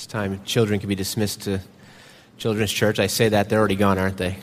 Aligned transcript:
It's 0.00 0.06
time 0.06 0.42
children 0.46 0.80
can 0.80 0.88
be 0.88 0.94
dismissed 0.94 1.42
to 1.42 1.60
children's 2.38 2.72
church. 2.72 2.98
I 2.98 3.06
say 3.06 3.28
that, 3.28 3.50
they're 3.50 3.58
already 3.58 3.76
gone, 3.76 3.98
aren't 3.98 4.16
they? 4.16 4.38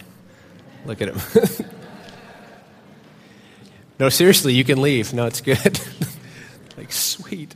Look 0.85 1.01
at 1.01 1.11
them. 1.11 1.57
no, 3.99 4.09
seriously, 4.09 4.53
you 4.53 4.63
can 4.63 4.79
leave. 4.79 5.15
No, 5.15 5.25
it's 5.25 5.41
good. 5.41 5.79
like, 6.77 6.91
sweet. 6.91 7.55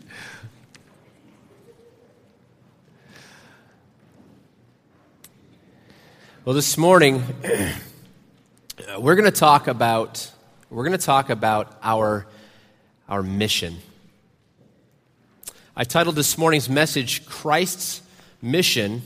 Well, 6.44 6.56
this 6.56 6.80
morning, 6.80 7.24
we're 8.98 9.16
going 9.16 9.26
to 9.26 9.32
talk 9.32 9.68
about 9.68 10.32
we're 10.72 10.86
going 10.86 10.98
to 10.98 11.06
talk 11.06 11.30
about 11.30 11.78
our, 11.84 12.26
our 13.08 13.22
mission. 13.22 13.78
I 15.74 15.86
titled 15.86 16.16
this 16.18 16.38
morning's 16.38 16.68
message 16.68 17.26
Christ's 17.26 18.02
Mission 18.42 19.04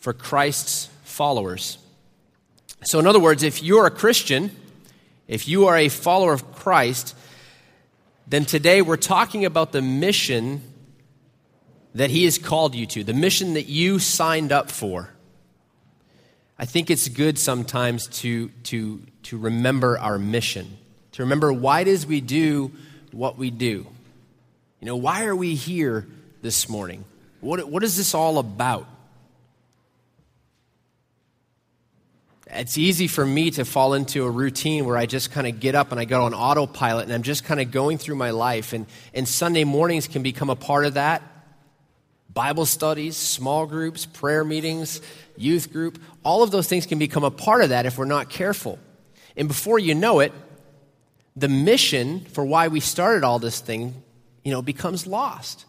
for 0.00 0.12
Christ's 0.12 0.88
Followers. 1.04 1.78
So, 2.82 2.98
in 2.98 3.06
other 3.06 3.20
words, 3.20 3.44
if 3.44 3.62
you're 3.62 3.86
a 3.86 3.90
Christian, 3.90 4.50
if 5.28 5.46
you 5.46 5.68
are 5.68 5.76
a 5.76 5.88
follower 5.88 6.32
of 6.32 6.52
Christ, 6.56 7.14
then 8.26 8.44
today 8.44 8.82
we're 8.82 8.96
talking 8.96 9.44
about 9.44 9.70
the 9.70 9.82
mission 9.82 10.62
that 11.94 12.10
He 12.10 12.24
has 12.24 12.38
called 12.38 12.74
you 12.74 12.84
to, 12.86 13.04
the 13.04 13.14
mission 13.14 13.54
that 13.54 13.68
you 13.68 14.00
signed 14.00 14.50
up 14.50 14.68
for. 14.68 15.10
I 16.58 16.64
think 16.64 16.90
it's 16.90 17.06
good 17.06 17.38
sometimes 17.38 18.08
to, 18.08 18.48
to, 18.64 19.00
to 19.24 19.38
remember 19.38 19.96
our 19.96 20.18
mission, 20.18 20.76
to 21.12 21.22
remember 21.22 21.52
why 21.52 21.82
it 21.82 21.88
is 21.88 22.04
we 22.04 22.20
do 22.20 22.72
what 23.12 23.38
we 23.38 23.52
do. 23.52 23.86
You 24.82 24.86
know, 24.86 24.96
why 24.96 25.26
are 25.26 25.36
we 25.36 25.54
here 25.54 26.08
this 26.42 26.68
morning? 26.68 27.04
What, 27.40 27.68
what 27.68 27.84
is 27.84 27.96
this 27.96 28.14
all 28.16 28.38
about? 28.38 28.88
It's 32.48 32.76
easy 32.76 33.06
for 33.06 33.24
me 33.24 33.52
to 33.52 33.64
fall 33.64 33.94
into 33.94 34.24
a 34.24 34.30
routine 34.30 34.84
where 34.84 34.96
I 34.96 35.06
just 35.06 35.30
kind 35.30 35.46
of 35.46 35.60
get 35.60 35.76
up 35.76 35.92
and 35.92 36.00
I 36.00 36.04
go 36.04 36.24
on 36.24 36.34
autopilot 36.34 37.04
and 37.04 37.12
I'm 37.12 37.22
just 37.22 37.44
kind 37.44 37.60
of 37.60 37.70
going 37.70 37.96
through 37.96 38.16
my 38.16 38.30
life. 38.30 38.72
And, 38.72 38.86
and 39.14 39.28
Sunday 39.28 39.62
mornings 39.62 40.08
can 40.08 40.24
become 40.24 40.50
a 40.50 40.56
part 40.56 40.84
of 40.84 40.94
that. 40.94 41.22
Bible 42.34 42.66
studies, 42.66 43.16
small 43.16 43.66
groups, 43.66 44.04
prayer 44.04 44.44
meetings, 44.44 45.00
youth 45.36 45.72
group, 45.72 46.02
all 46.24 46.42
of 46.42 46.50
those 46.50 46.66
things 46.66 46.86
can 46.86 46.98
become 46.98 47.22
a 47.22 47.30
part 47.30 47.62
of 47.62 47.68
that 47.68 47.86
if 47.86 47.98
we're 47.98 48.04
not 48.04 48.30
careful. 48.30 48.80
And 49.36 49.46
before 49.46 49.78
you 49.78 49.94
know 49.94 50.18
it, 50.18 50.32
the 51.36 51.48
mission 51.48 52.24
for 52.32 52.44
why 52.44 52.66
we 52.66 52.80
started 52.80 53.22
all 53.22 53.38
this 53.38 53.60
thing 53.60 54.02
you 54.44 54.52
know, 54.52 54.62
becomes 54.62 55.06
lost. 55.06 55.64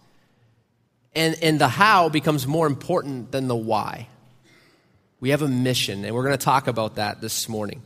And, 1.15 1.37
and 1.43 1.59
the 1.59 1.67
how 1.67 2.09
becomes 2.09 2.47
more 2.47 2.65
important 2.65 3.31
than 3.31 3.47
the 3.47 3.55
why. 3.55 4.07
We 5.19 5.29
have 5.29 5.41
a 5.41 5.47
mission, 5.47 6.03
and 6.03 6.13
we're 6.13 6.23
going 6.23 6.37
to 6.37 6.43
talk 6.43 6.67
about 6.67 6.95
that 6.95 7.21
this 7.21 7.47
morning. 7.47 7.81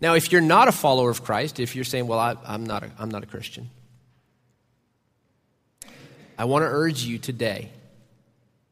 Now, 0.00 0.14
if 0.14 0.30
you're 0.30 0.40
not 0.40 0.68
a 0.68 0.72
follower 0.72 1.08
of 1.08 1.22
Christ, 1.22 1.60
if 1.60 1.74
you're 1.74 1.84
saying, 1.84 2.06
well, 2.06 2.18
I, 2.18 2.36
am 2.46 2.64
not 2.64 2.82
a, 2.82 2.90
I'm 2.98 3.10
not 3.10 3.22
a 3.22 3.26
Christian, 3.26 3.70
I 6.38 6.44
want 6.44 6.62
to 6.62 6.66
urge 6.66 7.04
you 7.04 7.18
today 7.18 7.70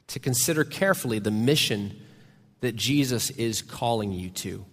to 0.08 0.18
consider 0.18 0.64
carefully 0.64 1.18
the 1.18 1.30
mission 1.30 1.98
that 2.60 2.76
Jesus 2.76 3.30
is 3.30 3.62
calling 3.62 4.12
you 4.12 4.30
to, 4.30 4.64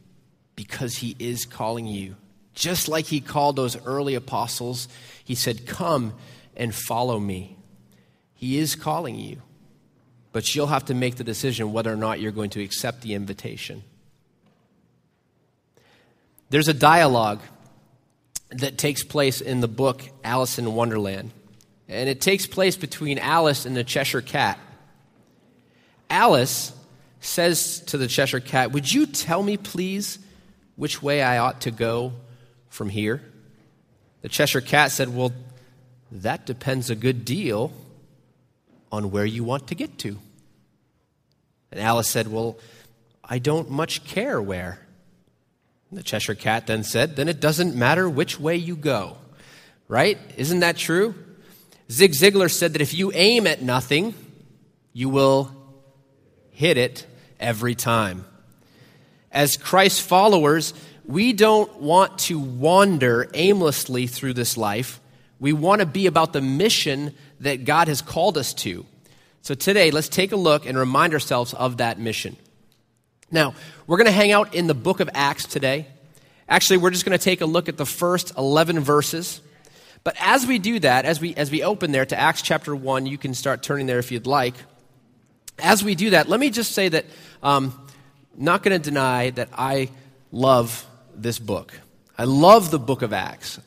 because 0.55 0.97
he 0.97 1.15
is 1.19 1.45
calling 1.45 1.87
you. 1.87 2.15
Just 2.53 2.87
like 2.87 3.05
he 3.05 3.21
called 3.21 3.55
those 3.55 3.81
early 3.85 4.15
apostles, 4.15 4.87
he 5.23 5.35
said, 5.35 5.65
Come 5.65 6.13
and 6.55 6.73
follow 6.75 7.19
me. 7.19 7.57
He 8.33 8.57
is 8.57 8.75
calling 8.75 9.15
you, 9.15 9.41
but 10.31 10.53
you'll 10.53 10.67
have 10.67 10.85
to 10.85 10.93
make 10.93 11.15
the 11.15 11.23
decision 11.23 11.71
whether 11.71 11.91
or 11.91 11.97
not 11.97 12.19
you're 12.19 12.31
going 12.31 12.49
to 12.51 12.63
accept 12.63 13.01
the 13.01 13.13
invitation. 13.13 13.83
There's 16.49 16.67
a 16.67 16.73
dialogue 16.73 17.39
that 18.49 18.77
takes 18.77 19.03
place 19.03 19.39
in 19.39 19.61
the 19.61 19.67
book 19.69 20.03
Alice 20.23 20.59
in 20.59 20.73
Wonderland, 20.73 21.31
and 21.87 22.09
it 22.09 22.19
takes 22.19 22.45
place 22.45 22.75
between 22.75 23.17
Alice 23.17 23.65
and 23.65 23.75
the 23.75 23.83
Cheshire 23.83 24.21
Cat. 24.21 24.59
Alice 26.09 26.73
says 27.21 27.79
to 27.81 27.97
the 27.97 28.07
Cheshire 28.07 28.41
Cat, 28.41 28.71
Would 28.71 28.91
you 28.91 29.05
tell 29.05 29.41
me, 29.41 29.55
please, 29.55 30.19
which 30.75 31.01
way 31.01 31.21
I 31.21 31.37
ought 31.37 31.61
to 31.61 31.71
go 31.71 32.13
from 32.71 32.89
here? 32.89 33.21
The 34.23 34.29
Cheshire 34.29 34.61
Cat 34.61 34.91
said, 34.91 35.13
Well, 35.13 35.31
that 36.11 36.47
depends 36.47 36.89
a 36.89 36.95
good 36.95 37.23
deal 37.23 37.71
on 38.91 39.11
where 39.11 39.25
you 39.25 39.43
want 39.43 39.67
to 39.67 39.75
get 39.75 39.99
to. 39.99 40.17
And 41.71 41.79
Alice 41.79 42.09
said, 42.09 42.27
Well, 42.27 42.57
I 43.23 43.37
don't 43.37 43.69
much 43.69 44.03
care 44.05 44.41
where. 44.41 44.79
And 45.89 45.99
the 45.99 46.03
Cheshire 46.03 46.35
Cat 46.35 46.67
then 46.67 46.83
said, 46.83 47.15
Then 47.15 47.27
it 47.27 47.39
doesn't 47.39 47.75
matter 47.75 48.09
which 48.09 48.39
way 48.39 48.55
you 48.55 48.75
go. 48.75 49.17
Right? 49.87 50.17
Isn't 50.37 50.61
that 50.61 50.77
true? 50.77 51.13
Zig 51.91 52.13
Ziglar 52.13 52.49
said 52.49 52.73
that 52.73 52.81
if 52.81 52.93
you 52.93 53.11
aim 53.13 53.45
at 53.45 53.61
nothing, 53.61 54.13
you 54.93 55.09
will 55.09 55.51
hit 56.51 56.77
it 56.77 57.05
every 57.39 57.75
time. 57.75 58.25
As 59.29 59.57
Christ 59.57 60.01
followers, 60.01 60.73
we 61.11 61.33
don't 61.33 61.81
want 61.81 62.17
to 62.19 62.39
wander 62.39 63.29
aimlessly 63.33 64.07
through 64.07 64.33
this 64.33 64.55
life. 64.55 65.01
We 65.39 65.51
want 65.51 65.81
to 65.81 65.85
be 65.85 66.05
about 66.05 66.31
the 66.31 66.41
mission 66.41 67.13
that 67.41 67.65
God 67.65 67.87
has 67.89 68.01
called 68.01 68.37
us 68.37 68.53
to. 68.55 68.85
So 69.41 69.53
today, 69.53 69.91
let's 69.91 70.07
take 70.07 70.31
a 70.31 70.37
look 70.37 70.65
and 70.65 70.77
remind 70.77 71.13
ourselves 71.13 71.53
of 71.53 71.77
that 71.77 71.99
mission. 71.99 72.37
Now, 73.29 73.55
we're 73.87 73.97
going 73.97 74.05
to 74.05 74.11
hang 74.11 74.31
out 74.31 74.53
in 74.53 74.67
the 74.67 74.73
book 74.73 74.99
of 74.99 75.09
Acts 75.13 75.45
today. 75.45 75.87
Actually, 76.47 76.77
we're 76.77 76.91
just 76.91 77.05
going 77.05 77.17
to 77.17 77.23
take 77.23 77.41
a 77.41 77.45
look 77.45 77.67
at 77.67 77.75
the 77.75 77.85
first 77.85 78.37
11 78.37 78.79
verses. 78.79 79.41
But 80.03 80.15
as 80.19 80.45
we 80.45 80.59
do 80.59 80.79
that, 80.79 81.05
as 81.05 81.19
we, 81.19 81.35
as 81.35 81.51
we 81.51 81.63
open 81.63 81.91
there 81.91 82.05
to 82.05 82.17
Acts 82.17 82.41
chapter 82.41 82.75
1, 82.75 83.05
you 83.05 83.17
can 83.17 83.33
start 83.33 83.63
turning 83.63 83.85
there 83.85 83.99
if 83.99 84.11
you'd 84.11 84.27
like. 84.27 84.55
As 85.59 85.83
we 85.83 85.95
do 85.95 86.11
that, 86.11 86.29
let 86.29 86.39
me 86.39 86.51
just 86.51 86.71
say 86.71 86.89
that 86.89 87.05
um, 87.43 87.73
not 88.37 88.63
going 88.63 88.79
to 88.79 88.89
deny 88.89 89.31
that 89.31 89.49
I 89.53 89.89
love 90.31 90.87
this 91.15 91.39
book. 91.39 91.73
I 92.17 92.25
love 92.25 92.71
the 92.71 92.79
book 92.79 93.01
of 93.01 93.13
Acts. 93.13 93.59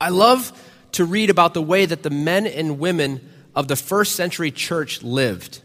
I 0.00 0.10
love 0.10 0.52
to 0.92 1.04
read 1.04 1.30
about 1.30 1.54
the 1.54 1.62
way 1.62 1.86
that 1.86 2.02
the 2.02 2.10
men 2.10 2.46
and 2.46 2.78
women 2.78 3.20
of 3.54 3.68
the 3.68 3.76
first 3.76 4.16
century 4.16 4.50
church 4.50 5.02
lived. 5.02 5.60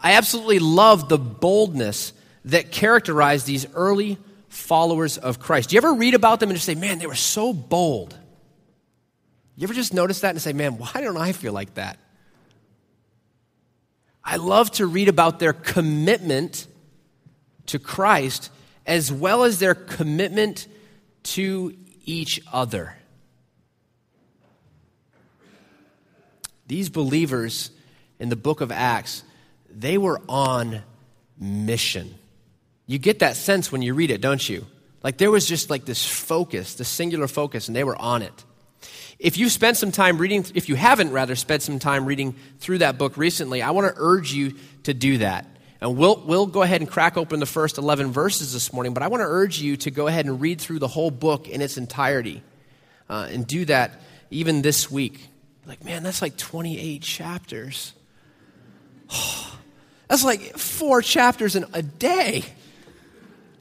I 0.00 0.14
absolutely 0.14 0.58
love 0.58 1.08
the 1.08 1.18
boldness 1.18 2.12
that 2.46 2.72
characterized 2.72 3.46
these 3.46 3.66
early 3.74 4.18
followers 4.48 5.16
of 5.18 5.38
Christ. 5.38 5.70
Do 5.70 5.76
you 5.76 5.78
ever 5.78 5.94
read 5.94 6.14
about 6.14 6.40
them 6.40 6.50
and 6.50 6.56
just 6.56 6.66
say, 6.66 6.74
man, 6.74 6.98
they 6.98 7.06
were 7.06 7.14
so 7.14 7.52
bold? 7.52 8.16
You 9.56 9.64
ever 9.64 9.74
just 9.74 9.94
notice 9.94 10.20
that 10.20 10.30
and 10.30 10.42
say, 10.42 10.52
man, 10.52 10.78
why 10.78 10.92
don't 10.94 11.16
I 11.16 11.32
feel 11.32 11.52
like 11.52 11.74
that? 11.74 11.98
I 14.24 14.36
love 14.36 14.70
to 14.72 14.86
read 14.86 15.08
about 15.08 15.38
their 15.38 15.52
commitment 15.52 16.66
to 17.66 17.78
Christ 17.78 18.50
as 18.86 19.12
well 19.12 19.44
as 19.44 19.58
their 19.58 19.74
commitment 19.74 20.66
to 21.22 21.76
each 22.04 22.40
other. 22.52 22.96
These 26.66 26.88
believers 26.88 27.70
in 28.18 28.28
the 28.28 28.36
book 28.36 28.60
of 28.60 28.72
Acts, 28.72 29.24
they 29.70 29.98
were 29.98 30.20
on 30.28 30.82
mission. 31.38 32.14
You 32.86 32.98
get 32.98 33.20
that 33.20 33.36
sense 33.36 33.70
when 33.70 33.82
you 33.82 33.94
read 33.94 34.10
it, 34.10 34.20
don't 34.20 34.48
you? 34.48 34.66
Like 35.02 35.18
there 35.18 35.30
was 35.30 35.46
just 35.46 35.70
like 35.70 35.84
this 35.84 36.04
focus, 36.06 36.74
this 36.74 36.88
singular 36.88 37.28
focus, 37.28 37.68
and 37.68 37.76
they 37.76 37.84
were 37.84 37.96
on 37.96 38.22
it. 38.22 38.44
If 39.18 39.38
you've 39.38 39.52
spent 39.52 39.76
some 39.76 39.92
time 39.92 40.18
reading, 40.18 40.44
if 40.54 40.68
you 40.68 40.74
haven't 40.74 41.12
rather 41.12 41.36
spent 41.36 41.62
some 41.62 41.78
time 41.78 42.06
reading 42.06 42.34
through 42.58 42.78
that 42.78 42.98
book 42.98 43.16
recently, 43.16 43.62
I 43.62 43.70
want 43.70 43.86
to 43.86 43.94
urge 43.96 44.32
you 44.32 44.54
to 44.84 44.94
do 44.94 45.18
that. 45.18 45.46
And 45.82 45.96
we'll, 45.96 46.22
we'll 46.24 46.46
go 46.46 46.62
ahead 46.62 46.80
and 46.80 46.88
crack 46.88 47.16
open 47.16 47.40
the 47.40 47.46
first 47.46 47.76
11 47.76 48.12
verses 48.12 48.52
this 48.52 48.72
morning, 48.72 48.94
but 48.94 49.02
I 49.02 49.08
want 49.08 49.20
to 49.22 49.26
urge 49.26 49.60
you 49.60 49.76
to 49.78 49.90
go 49.90 50.06
ahead 50.06 50.26
and 50.26 50.40
read 50.40 50.60
through 50.60 50.78
the 50.78 50.86
whole 50.86 51.10
book 51.10 51.48
in 51.48 51.60
its 51.60 51.76
entirety 51.76 52.40
uh, 53.10 53.26
and 53.28 53.44
do 53.44 53.64
that 53.64 54.00
even 54.30 54.62
this 54.62 54.88
week. 54.88 55.28
Like, 55.66 55.84
man, 55.84 56.04
that's 56.04 56.22
like 56.22 56.36
28 56.36 57.02
chapters. 57.02 57.94
that's 60.06 60.22
like 60.22 60.56
four 60.56 61.02
chapters 61.02 61.56
in 61.56 61.66
a 61.72 61.82
day. 61.82 62.44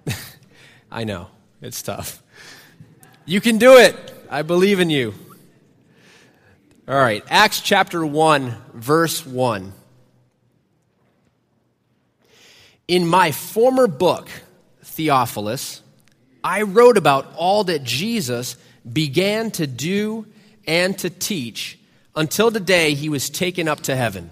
I 0.91 1.05
know, 1.05 1.27
it's 1.59 1.81
tough. 1.81 2.21
You 3.25 3.41
can 3.41 3.57
do 3.57 3.77
it. 3.77 3.95
I 4.29 4.43
believe 4.43 4.79
in 4.79 4.91
you. 4.91 5.15
All 6.87 6.99
right, 6.99 7.23
Acts 7.29 7.61
chapter 7.61 8.05
1, 8.05 8.55
verse 8.75 9.25
1. 9.25 9.73
In 12.87 13.07
my 13.07 13.31
former 13.31 13.87
book, 13.87 14.29
Theophilus, 14.83 15.81
I 16.43 16.63
wrote 16.63 16.97
about 16.97 17.33
all 17.35 17.63
that 17.65 17.83
Jesus 17.83 18.57
began 18.91 19.51
to 19.51 19.67
do 19.67 20.25
and 20.65 20.97
to 20.99 21.09
teach 21.09 21.79
until 22.15 22.51
the 22.51 22.59
day 22.59 22.93
he 22.93 23.09
was 23.09 23.29
taken 23.29 23.67
up 23.67 23.81
to 23.81 23.95
heaven. 23.95 24.29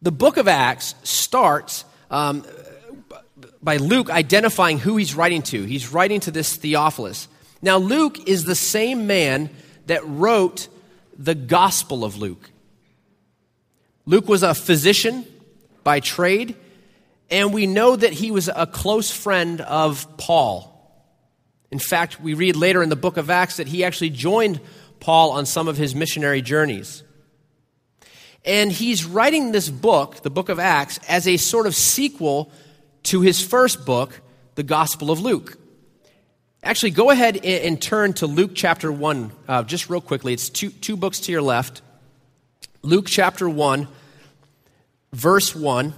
The 0.00 0.12
book 0.12 0.36
of 0.36 0.48
Acts 0.48 0.94
starts 1.04 1.84
um, 2.10 2.44
by 3.62 3.76
Luke 3.76 4.10
identifying 4.10 4.78
who 4.78 4.96
he's 4.96 5.14
writing 5.14 5.42
to. 5.42 5.62
He's 5.62 5.92
writing 5.92 6.20
to 6.20 6.30
this 6.30 6.56
Theophilus. 6.56 7.28
Now, 7.60 7.76
Luke 7.76 8.28
is 8.28 8.44
the 8.44 8.56
same 8.56 9.06
man 9.06 9.50
that 9.86 10.04
wrote 10.04 10.68
the 11.16 11.34
Gospel 11.34 12.04
of 12.04 12.16
Luke. 12.16 12.50
Luke 14.04 14.28
was 14.28 14.42
a 14.42 14.54
physician 14.54 15.24
by 15.84 16.00
trade, 16.00 16.56
and 17.32 17.54
we 17.54 17.66
know 17.66 17.96
that 17.96 18.12
he 18.12 18.30
was 18.30 18.50
a 18.54 18.66
close 18.66 19.10
friend 19.10 19.62
of 19.62 20.18
Paul. 20.18 20.68
In 21.70 21.78
fact, 21.78 22.20
we 22.20 22.34
read 22.34 22.56
later 22.56 22.82
in 22.82 22.90
the 22.90 22.96
book 22.96 23.16
of 23.16 23.30
Acts 23.30 23.56
that 23.56 23.66
he 23.66 23.84
actually 23.84 24.10
joined 24.10 24.60
Paul 25.00 25.30
on 25.30 25.46
some 25.46 25.66
of 25.66 25.78
his 25.78 25.94
missionary 25.94 26.42
journeys. 26.42 27.02
And 28.44 28.70
he's 28.70 29.06
writing 29.06 29.50
this 29.50 29.70
book, 29.70 30.16
the 30.16 30.28
book 30.28 30.50
of 30.50 30.58
Acts, 30.58 31.00
as 31.08 31.26
a 31.26 31.38
sort 31.38 31.66
of 31.66 31.74
sequel 31.74 32.52
to 33.04 33.22
his 33.22 33.40
first 33.40 33.86
book, 33.86 34.20
the 34.54 34.62
Gospel 34.62 35.10
of 35.10 35.20
Luke. 35.20 35.56
Actually, 36.62 36.90
go 36.90 37.08
ahead 37.08 37.42
and 37.42 37.80
turn 37.80 38.12
to 38.14 38.26
Luke 38.26 38.50
chapter 38.54 38.92
1, 38.92 39.32
uh, 39.48 39.62
just 39.62 39.88
real 39.88 40.02
quickly. 40.02 40.34
It's 40.34 40.50
two, 40.50 40.68
two 40.68 40.98
books 40.98 41.20
to 41.20 41.32
your 41.32 41.42
left. 41.42 41.80
Luke 42.82 43.06
chapter 43.08 43.48
1, 43.48 43.88
verse 45.14 45.56
1. 45.56 45.94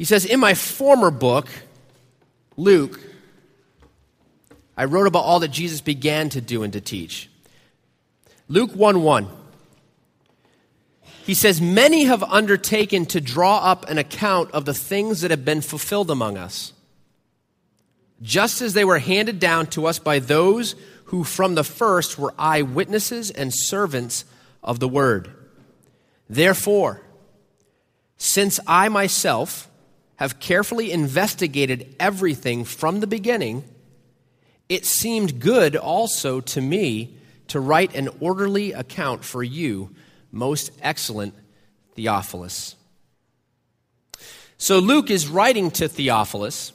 He 0.00 0.06
says, 0.06 0.24
In 0.24 0.40
my 0.40 0.54
former 0.54 1.10
book, 1.10 1.46
Luke, 2.56 2.98
I 4.74 4.86
wrote 4.86 5.06
about 5.06 5.26
all 5.26 5.40
that 5.40 5.50
Jesus 5.50 5.82
began 5.82 6.30
to 6.30 6.40
do 6.40 6.62
and 6.62 6.72
to 6.72 6.80
teach. 6.80 7.28
Luke 8.48 8.70
1 8.72 9.02
1. 9.02 9.28
He 11.26 11.34
says, 11.34 11.60
Many 11.60 12.04
have 12.04 12.22
undertaken 12.22 13.04
to 13.06 13.20
draw 13.20 13.58
up 13.58 13.90
an 13.90 13.98
account 13.98 14.50
of 14.52 14.64
the 14.64 14.72
things 14.72 15.20
that 15.20 15.30
have 15.30 15.44
been 15.44 15.60
fulfilled 15.60 16.10
among 16.10 16.38
us, 16.38 16.72
just 18.22 18.62
as 18.62 18.72
they 18.72 18.86
were 18.86 19.00
handed 19.00 19.38
down 19.38 19.66
to 19.66 19.84
us 19.84 19.98
by 19.98 20.18
those 20.18 20.76
who 21.04 21.24
from 21.24 21.56
the 21.56 21.62
first 21.62 22.18
were 22.18 22.32
eyewitnesses 22.38 23.30
and 23.30 23.52
servants 23.54 24.24
of 24.62 24.80
the 24.80 24.88
word. 24.88 25.30
Therefore, 26.26 27.02
since 28.16 28.58
I 28.66 28.88
myself 28.88 29.66
have 30.20 30.38
carefully 30.38 30.92
investigated 30.92 31.96
everything 31.98 32.62
from 32.64 33.00
the 33.00 33.06
beginning, 33.06 33.64
it 34.68 34.84
seemed 34.84 35.40
good 35.40 35.74
also 35.74 36.40
to 36.40 36.60
me 36.60 37.16
to 37.48 37.58
write 37.58 37.96
an 37.96 38.08
orderly 38.20 38.72
account 38.72 39.24
for 39.24 39.42
you 39.42 39.90
most 40.30 40.70
excellent 40.82 41.34
Theophilus. 41.96 42.76
So 44.58 44.78
Luke 44.78 45.10
is 45.10 45.26
writing 45.26 45.70
to 45.72 45.88
Theophilus, 45.88 46.74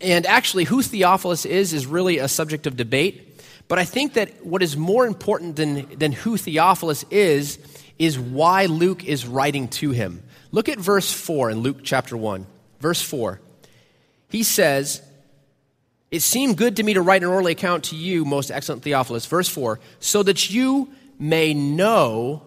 and 0.00 0.24
actually, 0.24 0.64
who 0.64 0.80
Theophilus 0.80 1.44
is 1.44 1.72
is 1.72 1.86
really 1.86 2.18
a 2.18 2.28
subject 2.28 2.68
of 2.68 2.76
debate. 2.76 3.42
But 3.66 3.78
I 3.78 3.84
think 3.84 4.14
that 4.14 4.44
what 4.46 4.62
is 4.62 4.76
more 4.76 5.06
important 5.06 5.56
than, 5.56 5.88
than 5.98 6.12
who 6.12 6.36
Theophilus 6.36 7.04
is, 7.10 7.58
is 7.98 8.18
why 8.18 8.66
Luke 8.66 9.04
is 9.04 9.26
writing 9.26 9.68
to 9.68 9.90
him. 9.90 10.22
Look 10.54 10.68
at 10.68 10.78
verse 10.78 11.12
4 11.12 11.50
in 11.50 11.58
Luke 11.58 11.78
chapter 11.82 12.16
1. 12.16 12.46
Verse 12.78 13.02
4. 13.02 13.40
He 14.28 14.44
says, 14.44 15.02
It 16.12 16.20
seemed 16.20 16.56
good 16.56 16.76
to 16.76 16.84
me 16.84 16.94
to 16.94 17.02
write 17.02 17.24
an 17.24 17.28
orderly 17.28 17.50
account 17.50 17.82
to 17.86 17.96
you, 17.96 18.24
most 18.24 18.52
excellent 18.52 18.84
Theophilus. 18.84 19.26
Verse 19.26 19.48
4 19.48 19.80
So 19.98 20.22
that 20.22 20.50
you 20.50 20.90
may 21.18 21.54
know 21.54 22.44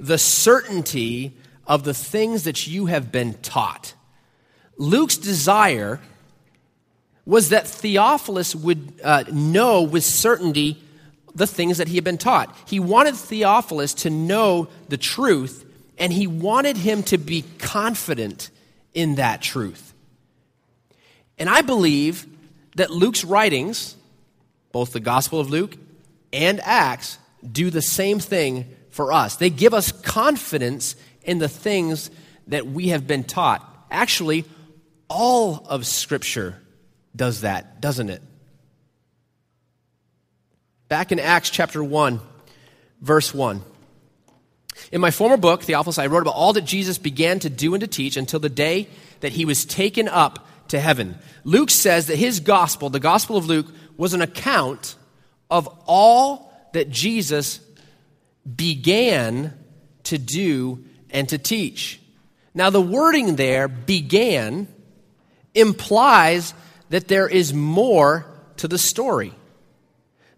the 0.00 0.16
certainty 0.16 1.36
of 1.66 1.84
the 1.84 1.92
things 1.92 2.44
that 2.44 2.66
you 2.66 2.86
have 2.86 3.12
been 3.12 3.34
taught. 3.34 3.92
Luke's 4.78 5.18
desire 5.18 6.00
was 7.26 7.50
that 7.50 7.68
Theophilus 7.68 8.54
would 8.54 8.98
uh, 9.04 9.24
know 9.30 9.82
with 9.82 10.04
certainty 10.04 10.82
the 11.34 11.46
things 11.46 11.76
that 11.76 11.88
he 11.88 11.96
had 11.96 12.04
been 12.04 12.16
taught. 12.16 12.56
He 12.66 12.80
wanted 12.80 13.14
Theophilus 13.14 13.92
to 13.92 14.08
know 14.08 14.68
the 14.88 14.96
truth, 14.96 15.66
and 16.02 16.12
he 16.12 16.26
wanted 16.26 16.76
him 16.76 17.04
to 17.04 17.16
be 17.16 17.44
confident 17.60 18.50
in 18.92 19.14
that 19.14 19.40
truth. 19.40 19.94
And 21.38 21.48
I 21.48 21.62
believe 21.62 22.26
that 22.74 22.90
Luke's 22.90 23.22
writings, 23.22 23.94
both 24.72 24.92
the 24.92 24.98
Gospel 24.98 25.38
of 25.38 25.48
Luke 25.48 25.76
and 26.32 26.60
Acts, 26.64 27.20
do 27.48 27.70
the 27.70 27.80
same 27.80 28.18
thing 28.18 28.68
for 28.90 29.12
us. 29.12 29.36
They 29.36 29.48
give 29.48 29.72
us 29.72 29.92
confidence 29.92 30.96
in 31.22 31.38
the 31.38 31.48
things 31.48 32.10
that 32.48 32.66
we 32.66 32.88
have 32.88 33.06
been 33.06 33.22
taught. 33.22 33.64
Actually, 33.88 34.44
all 35.06 35.64
of 35.68 35.86
Scripture 35.86 36.60
does 37.14 37.42
that, 37.42 37.80
doesn't 37.80 38.10
it? 38.10 38.22
Back 40.88 41.12
in 41.12 41.20
Acts 41.20 41.50
chapter 41.50 41.84
1, 41.84 42.18
verse 43.00 43.32
1. 43.32 43.62
In 44.90 45.00
my 45.00 45.10
former 45.10 45.36
book, 45.36 45.62
Theophilus, 45.62 45.98
I 45.98 46.06
wrote 46.06 46.22
about 46.22 46.34
all 46.34 46.52
that 46.54 46.64
Jesus 46.64 46.98
began 46.98 47.38
to 47.40 47.50
do 47.50 47.74
and 47.74 47.80
to 47.80 47.86
teach 47.86 48.16
until 48.16 48.40
the 48.40 48.48
day 48.48 48.88
that 49.20 49.32
he 49.32 49.44
was 49.44 49.64
taken 49.64 50.08
up 50.08 50.46
to 50.68 50.80
heaven. 50.80 51.18
Luke 51.44 51.70
says 51.70 52.06
that 52.06 52.16
his 52.16 52.40
gospel, 52.40 52.90
the 52.90 53.00
gospel 53.00 53.36
of 53.36 53.46
Luke, 53.46 53.66
was 53.96 54.14
an 54.14 54.22
account 54.22 54.96
of 55.50 55.68
all 55.86 56.52
that 56.72 56.90
Jesus 56.90 57.60
began 58.56 59.52
to 60.04 60.18
do 60.18 60.84
and 61.10 61.28
to 61.28 61.38
teach. 61.38 62.00
Now, 62.54 62.70
the 62.70 62.80
wording 62.80 63.36
there, 63.36 63.68
began, 63.68 64.68
implies 65.54 66.54
that 66.90 67.08
there 67.08 67.28
is 67.28 67.54
more 67.54 68.26
to 68.58 68.68
the 68.68 68.78
story. 68.78 69.34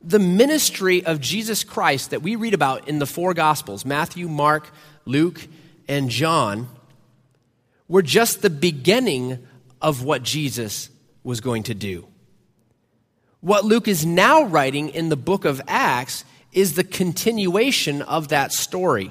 The 0.06 0.18
ministry 0.18 1.04
of 1.04 1.20
Jesus 1.20 1.64
Christ 1.64 2.10
that 2.10 2.22
we 2.22 2.36
read 2.36 2.52
about 2.52 2.88
in 2.88 2.98
the 2.98 3.06
four 3.06 3.32
Gospels 3.32 3.86
Matthew, 3.86 4.28
Mark, 4.28 4.70
Luke, 5.06 5.46
and 5.88 6.10
John 6.10 6.68
were 7.88 8.02
just 8.02 8.42
the 8.42 8.50
beginning 8.50 9.46
of 9.80 10.04
what 10.04 10.22
Jesus 10.22 10.90
was 11.22 11.40
going 11.40 11.62
to 11.64 11.74
do. 11.74 12.06
What 13.40 13.64
Luke 13.64 13.88
is 13.88 14.06
now 14.06 14.44
writing 14.44 14.90
in 14.90 15.08
the 15.08 15.16
book 15.16 15.44
of 15.44 15.60
Acts 15.66 16.24
is 16.52 16.74
the 16.74 16.84
continuation 16.84 18.02
of 18.02 18.28
that 18.28 18.52
story. 18.52 19.10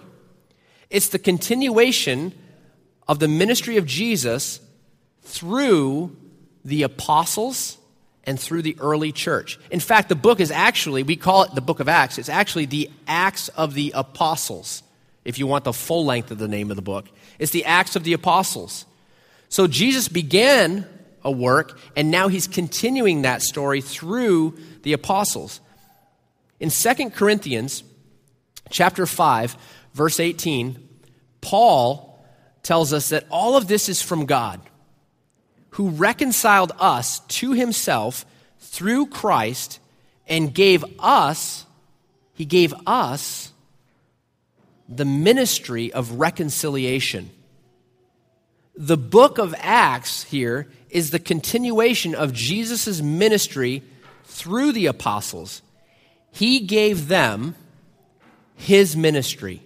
It's 0.89 1.10
the 1.10 1.20
continuation 1.20 2.34
of 3.08 3.20
the 3.20 3.27
ministry 3.27 3.77
of 3.77 3.86
Jesus 3.86 4.60
through 5.24 6.15
the 6.63 6.84
apostles 6.84 7.77
and 8.25 8.39
through 8.39 8.62
the 8.62 8.77
early 8.80 9.12
church. 9.12 9.60
In 9.70 9.80
fact, 9.80 10.10
the 10.10 10.15
book 10.15 10.39
is 10.39 10.51
actually, 10.51 11.03
we 11.03 11.15
call 11.15 11.44
it 11.44 11.56
the 11.56 11.62
book 11.62 11.80
of 11.80 11.89
Acts, 11.89 12.18
it's 12.18 12.30
actually 12.30 12.65
the 12.65 12.89
Acts 13.08 13.50
of 13.50 13.74
the 13.74 13.92
Apostles, 13.96 14.84
if 15.25 15.39
you 15.39 15.48
want 15.48 15.63
the 15.63 15.74
full 15.74 16.06
length 16.06 16.32
of 16.32 16.38
the 16.38 16.48
name 16.48 16.70
of 16.70 16.75
the 16.75 16.82
book. 16.82 17.08
It's 17.39 17.51
the 17.51 17.65
Acts 17.65 17.96
of 17.96 18.03
the 18.03 18.13
Apostles. 18.13 18.86
So 19.50 19.68
Jesus 19.68 20.08
began 20.08 20.88
a 21.24 21.32
work, 21.32 21.80
and 21.96 22.12
now 22.12 22.27
he's 22.27 22.48
continuing 22.48 23.22
that 23.22 23.42
story 23.42 23.82
through 23.82 24.58
the 24.84 24.94
apostles. 24.94 25.62
In 26.60 26.70
2 26.70 27.10
Corinthians 27.12 27.84
chapter 28.70 29.06
5, 29.06 29.56
verse 29.94 30.20
18, 30.20 30.89
Paul 31.42 32.25
tells 32.62 32.94
us 32.94 33.10
that 33.10 33.25
all 33.30 33.56
of 33.56 33.68
this 33.68 33.89
is 33.89 34.01
from 34.01 34.25
God, 34.25 34.62
who 35.74 35.89
reconciled 35.89 36.72
us 36.80 37.20
to 37.22 37.53
himself 37.53 38.25
through 38.60 39.08
Christ 39.08 39.80
and 40.27 40.53
gave 40.53 40.86
us, 41.00 41.65
he 42.34 42.46
gave 42.46 42.74
us 42.86 43.51
the 44.88 45.06
ministry 45.06 45.92
of 45.92 46.20
reconciliation. 46.20 47.30
The 48.75 48.98
book 48.98 49.38
of 49.38 49.56
Acts 49.58 50.24
here 50.24 50.68
is 50.89 51.10
the 51.10 51.20
continuation 51.20 52.13
of 52.13 52.34
Jesus' 52.34 53.01
ministry 53.01 53.84
through 54.25 54.74
the 54.74 54.86
apostles. 54.86 55.63
He 56.32 56.62
gave 56.62 57.08
them 57.08 57.56
his 58.56 58.96
ministry. 58.96 59.63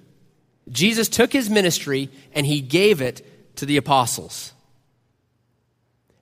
Jesus 0.70 1.10
took 1.10 1.34
his 1.34 1.50
ministry 1.50 2.10
and 2.34 2.46
he 2.46 2.62
gave 2.62 3.02
it 3.02 3.56
to 3.58 3.66
the 3.66 3.78
apostles. 3.78 4.54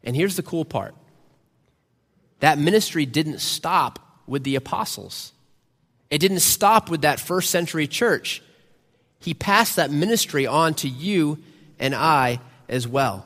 And 0.06 0.16
here's 0.16 0.36
the 0.36 0.44
cool 0.44 0.66
part 0.66 0.96
that 2.40 2.58
ministry 2.58 3.06
didn't 3.06 3.40
stop 3.40 4.00
with 4.28 4.44
the 4.44 4.56
apostles, 4.56 5.34
it 6.10 6.20
didn't 6.20 6.40
stop 6.40 6.90
with 6.90 7.02
that 7.02 7.20
first 7.20 7.50
century 7.50 7.88
church. 7.88 8.42
He 9.20 9.34
passed 9.34 9.78
that 9.78 9.90
ministry 9.90 10.46
on 10.46 10.76
to 10.76 10.88
you 10.88 11.40
and 11.80 11.96
I 11.96 12.40
as 12.70 12.88
well. 12.88 13.26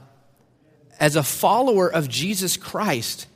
As 0.98 1.18
a 1.18 1.24
follower 1.24 1.92
of 1.92 2.08
Jesus 2.08 2.56
Christ, 2.56 3.28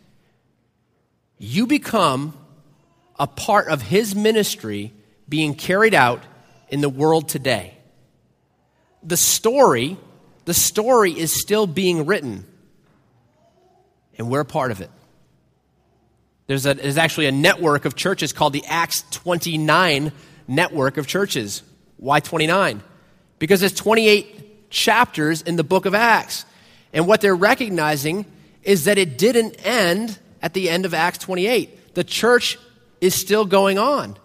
you 1.37 1.67
become 1.67 2.37
a 3.19 3.27
part 3.27 3.67
of 3.67 3.81
his 3.81 4.15
ministry 4.15 4.93
being 5.27 5.55
carried 5.55 5.93
out 5.93 6.23
in 6.69 6.79
the 6.81 6.89
world 6.89 7.27
today. 7.27 7.77
the 9.03 9.17
story, 9.17 9.97
the 10.45 10.53
story 10.53 11.11
is 11.11 11.31
still 11.31 11.67
being 11.67 12.05
written. 12.05 12.45
And 14.17 14.29
we're 14.29 14.43
part 14.43 14.71
of 14.71 14.81
it. 14.81 14.89
There's, 16.47 16.65
a, 16.65 16.73
there's 16.73 16.97
actually 16.97 17.27
a 17.27 17.31
network 17.31 17.85
of 17.85 17.95
churches 17.95 18.33
called 18.33 18.53
the 18.53 18.65
Acts 18.65 19.03
29 19.11 20.11
network 20.47 20.97
of 20.97 21.07
churches. 21.07 21.63
Why 21.97 22.19
29? 22.19 22.83
Because 23.39 23.59
there's 23.61 23.73
28 23.73 24.69
chapters 24.69 25.41
in 25.41 25.55
the 25.55 25.63
book 25.63 25.85
of 25.85 25.95
Acts. 25.95 26.45
And 26.91 27.07
what 27.07 27.21
they're 27.21 27.35
recognizing 27.35 28.25
is 28.61 28.85
that 28.85 28.97
it 28.97 29.17
didn't 29.17 29.65
end 29.65 30.17
at 30.41 30.53
the 30.53 30.69
end 30.69 30.85
of 30.85 30.93
Acts 30.93 31.19
28. 31.19 31.95
The 31.95 32.03
church 32.03 32.57
is 32.99 33.15
still 33.15 33.45
going 33.45 33.77
on. 33.77 34.17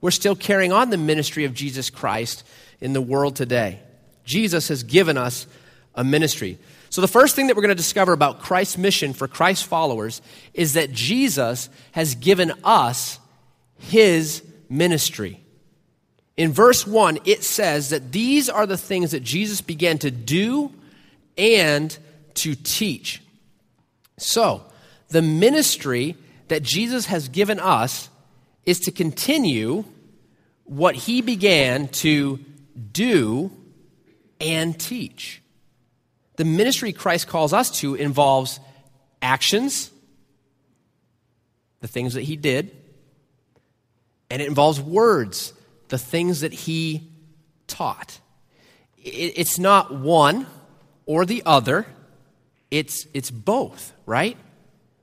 We're 0.00 0.10
still 0.10 0.36
carrying 0.36 0.72
on 0.72 0.90
the 0.90 0.96
ministry 0.96 1.44
of 1.44 1.54
Jesus 1.54 1.90
Christ 1.90 2.44
in 2.80 2.92
the 2.92 3.00
world 3.00 3.36
today. 3.36 3.80
Jesus 4.24 4.68
has 4.68 4.82
given 4.82 5.16
us 5.16 5.46
a 5.94 6.04
ministry. 6.04 6.58
So, 6.94 7.00
the 7.00 7.08
first 7.08 7.34
thing 7.34 7.48
that 7.48 7.56
we're 7.56 7.62
going 7.62 7.70
to 7.70 7.74
discover 7.74 8.12
about 8.12 8.38
Christ's 8.38 8.78
mission 8.78 9.14
for 9.14 9.26
Christ's 9.26 9.64
followers 9.64 10.22
is 10.52 10.74
that 10.74 10.92
Jesus 10.92 11.68
has 11.90 12.14
given 12.14 12.52
us 12.62 13.18
his 13.78 14.44
ministry. 14.68 15.40
In 16.36 16.52
verse 16.52 16.86
1, 16.86 17.18
it 17.24 17.42
says 17.42 17.90
that 17.90 18.12
these 18.12 18.48
are 18.48 18.64
the 18.64 18.76
things 18.76 19.10
that 19.10 19.24
Jesus 19.24 19.60
began 19.60 19.98
to 19.98 20.10
do 20.12 20.72
and 21.36 21.98
to 22.34 22.54
teach. 22.54 23.20
So, 24.16 24.62
the 25.08 25.20
ministry 25.20 26.16
that 26.46 26.62
Jesus 26.62 27.06
has 27.06 27.28
given 27.28 27.58
us 27.58 28.08
is 28.66 28.78
to 28.78 28.92
continue 28.92 29.82
what 30.62 30.94
he 30.94 31.22
began 31.22 31.88
to 31.88 32.38
do 32.92 33.50
and 34.40 34.78
teach 34.78 35.40
the 36.36 36.44
ministry 36.44 36.92
Christ 36.92 37.28
calls 37.28 37.52
us 37.52 37.70
to 37.80 37.94
involves 37.94 38.60
actions, 39.22 39.90
the 41.80 41.88
things 41.88 42.14
that 42.14 42.22
he 42.22 42.36
did, 42.36 42.74
and 44.30 44.42
it 44.42 44.48
involves 44.48 44.80
words, 44.80 45.52
the 45.88 45.98
things 45.98 46.40
that 46.40 46.52
he 46.52 47.10
taught. 47.66 48.18
It's 49.02 49.58
not 49.58 49.94
one 49.94 50.46
or 51.06 51.26
the 51.26 51.42
other, 51.44 51.86
it's, 52.70 53.06
it's 53.12 53.30
both, 53.30 53.92
right? 54.06 54.36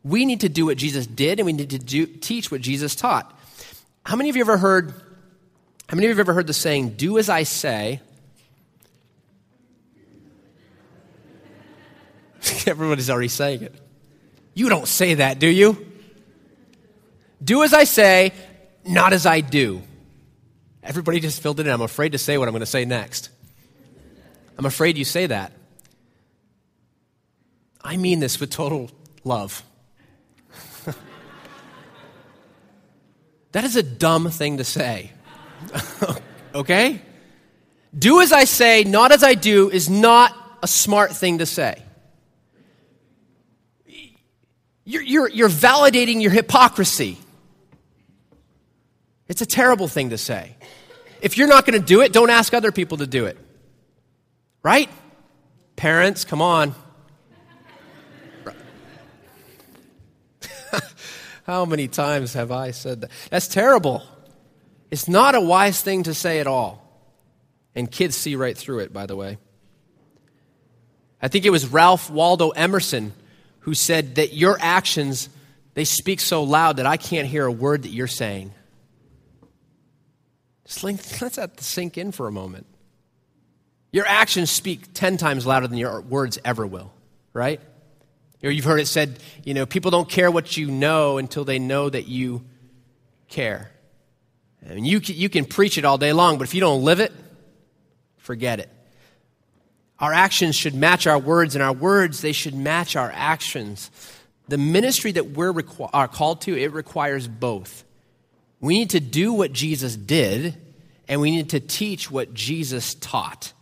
We 0.04 0.26
need 0.26 0.42
to 0.42 0.50
do 0.50 0.66
what 0.66 0.78
Jesus 0.78 1.06
did, 1.06 1.40
and 1.40 1.46
we 1.46 1.54
need 1.54 1.70
to 1.70 1.78
do, 1.78 2.06
teach 2.08 2.52
what 2.52 2.62
Jesus 2.62 2.96
taught. 2.96 3.38
How 4.04 4.16
many 4.16 4.30
of 4.30 4.36
you 4.36 4.42
ever 4.42 4.58
heard? 4.58 4.94
How 5.88 5.96
many 5.96 6.08
of 6.08 6.10
you 6.10 6.16
have 6.16 6.20
ever 6.20 6.34
heard 6.34 6.48
the 6.48 6.54
saying, 6.54 6.92
"Do 6.92 7.20
as 7.20 7.30
I 7.30 7.44
say, 7.44 8.02
Everybody's 12.68 13.10
already 13.10 13.28
saying 13.28 13.64
it. 13.64 13.76
You 14.54 14.70
don't 14.70 14.88
say 14.88 15.16
that, 15.16 15.40
do 15.40 15.48
you? 15.48 15.88
Do 17.44 17.64
as 17.64 17.74
I 17.74 17.86
say, 17.86 18.34
not 18.86 19.14
as 19.14 19.26
I 19.26 19.42
do. 19.42 19.82
Everybody 20.84 21.20
just 21.20 21.42
filled 21.42 21.60
it 21.60 21.68
in. 21.68 21.74
I'm 21.74 21.82
afraid 21.82 22.14
to 22.14 22.18
say 22.18 22.38
what 22.38 22.48
I'm 22.48 22.54
going 22.54 22.62
to 22.62 22.66
say 22.66 22.86
next. 22.86 23.30
I'm 24.58 24.66
afraid 24.66 24.98
you 24.98 25.06
say 25.06 25.28
that. 25.28 25.54
I 27.84 27.98
mean 27.98 28.20
this 28.20 28.40
with 28.40 28.52
total 28.52 28.92
love. 29.24 29.64
that 33.52 33.64
is 33.64 33.76
a 33.76 33.84
dumb 33.84 34.30
thing 34.30 34.58
to 34.58 34.64
say. 34.64 35.12
okay? 36.56 37.02
Do 37.98 38.22
as 38.22 38.32
I 38.32 38.44
say, 38.46 38.84
not 38.84 39.12
as 39.12 39.24
I 39.24 39.34
do, 39.34 39.70
is 39.70 39.90
not 39.90 40.36
a 40.62 40.68
smart 40.68 41.16
thing 41.16 41.40
to 41.40 41.46
say. 41.46 41.82
You're, 44.84 45.04
you're, 45.04 45.30
you're 45.30 45.50
validating 45.50 46.22
your 46.22 46.32
hypocrisy. 46.32 47.18
It's 49.28 49.42
a 49.42 49.46
terrible 49.46 49.88
thing 49.88 50.10
to 50.10 50.18
say. 50.18 50.56
If 51.22 51.38
you're 51.38 51.48
not 51.48 51.66
going 51.66 51.80
to 51.80 51.86
do 51.86 52.02
it, 52.02 52.12
don't 52.12 52.30
ask 52.30 52.54
other 52.54 52.72
people 52.72 52.98
to 52.98 53.08
do 53.08 53.26
it. 53.26 53.38
Right? 54.64 54.90
Parents, 55.76 56.26
come 56.26 56.42
on. 56.42 56.74
How 61.46 61.66
many 61.66 61.88
times 61.88 62.34
have 62.34 62.52
I 62.52 62.72
said 62.72 63.02
that? 63.02 63.12
That's 63.30 63.48
terrible. 63.48 64.04
It's 64.90 65.08
not 65.08 65.36
a 65.36 65.42
wise 65.42 65.82
thing 65.82 66.04
to 66.04 66.14
say 66.14 66.40
at 66.40 66.48
all. 66.48 66.80
And 67.76 67.90
kids 67.90 68.18
see 68.18 68.36
right 68.36 68.58
through 68.58 68.80
it, 68.80 68.92
by 68.92 69.06
the 69.06 69.16
way. 69.16 69.38
I 71.22 71.28
think 71.28 71.46
it 71.46 71.52
was 71.52 71.68
Ralph 71.68 72.10
Waldo 72.10 72.50
Emerson 72.50 73.14
who 73.62 73.74
said 73.74 74.16
that 74.16 74.34
your 74.34 74.58
actions 74.60 75.30
they 75.74 75.86
speak 75.86 76.20
so 76.20 76.44
loud 76.44 76.78
that 76.78 76.86
I 76.86 76.98
can't 76.98 77.28
hear 77.28 77.46
a 77.46 77.52
word 77.52 77.84
that 77.84 77.90
you're 77.90 78.08
saying. 78.08 78.54
Let 80.84 81.34
that 81.34 81.60
sink 81.62 81.98
in 81.98 82.12
for 82.12 82.28
a 82.28 82.32
moment. 82.32 82.66
Your 83.92 84.06
actions 84.08 84.50
speak 84.50 84.94
10 84.94 85.18
times 85.18 85.46
louder 85.46 85.68
than 85.68 85.78
your 85.78 86.02
words 86.02 86.40
ever 86.46 86.66
will, 86.66 86.94
right? 87.34 87.60
Or 88.42 88.50
you've 88.50 88.66
heard 88.66 88.80
it 88.80 88.88
said, 88.88 89.20
you 89.44 89.54
know, 89.54 89.66
people 89.66 89.92
don't 89.92 90.10
care 90.10 90.32
what 90.32 90.56
you 90.58 90.72
know 90.72 91.18
until 91.18 91.44
they 91.44 91.60
know 91.60 91.90
that 91.90 92.08
you 92.08 92.44
care. 93.28 93.72
I 94.68 94.74
mean, 94.76 94.86
you 94.86 95.00
you 95.00 95.30
can 95.30 95.46
preach 95.46 95.78
it 95.78 95.86
all 95.86 95.98
day 95.98 96.14
long, 96.14 96.38
but 96.38 96.48
if 96.48 96.54
you 96.54 96.62
don't 96.62 96.84
live 96.84 97.00
it, 97.00 97.12
forget 98.18 98.60
it. 98.60 98.70
Our 100.02 100.14
actions 100.14 100.56
should 100.56 100.74
match 100.74 101.06
our 101.06 101.20
words, 101.20 101.54
and 101.56 101.64
our 101.64 101.74
words, 101.74 102.22
they 102.22 102.32
should 102.32 102.56
match 102.56 102.96
our 102.96 103.12
actions. 103.14 103.92
The 104.48 104.58
ministry 104.58 105.12
that 105.12 105.32
we're 105.32 105.54
requ- 105.54 105.92
are 105.94 106.08
called 106.08 106.42
to, 106.42 106.58
it 106.58 106.74
requires 106.74 107.28
both. 107.28 107.84
We 108.60 108.80
need 108.80 108.90
to 108.92 109.00
do 109.00 109.32
what 109.32 109.54
Jesus 109.54 109.96
did, 109.96 110.58
and 111.08 111.22
we 111.22 111.30
need 111.30 111.52
to 111.52 111.60
teach 111.60 112.10
what 112.10 112.34
Jesus 112.34 112.96
taught. 112.96 113.54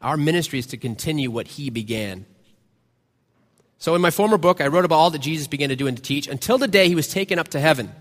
Our 0.00 0.16
ministry 0.16 0.58
is 0.58 0.66
to 0.68 0.78
continue 0.78 1.30
what 1.30 1.46
he 1.46 1.68
began. 1.68 2.24
So, 3.76 3.94
in 3.94 4.00
my 4.00 4.10
former 4.10 4.38
book, 4.38 4.60
I 4.60 4.68
wrote 4.68 4.86
about 4.86 4.96
all 4.96 5.10
that 5.10 5.20
Jesus 5.20 5.48
began 5.48 5.68
to 5.68 5.76
do 5.76 5.86
and 5.86 5.96
to 5.96 6.02
teach 6.02 6.28
until 6.28 6.56
the 6.56 6.68
day 6.68 6.88
he 6.88 6.94
was 6.94 7.08
taken 7.08 7.38
up 7.38 7.48
to 7.48 7.60
heaven. 7.60 7.92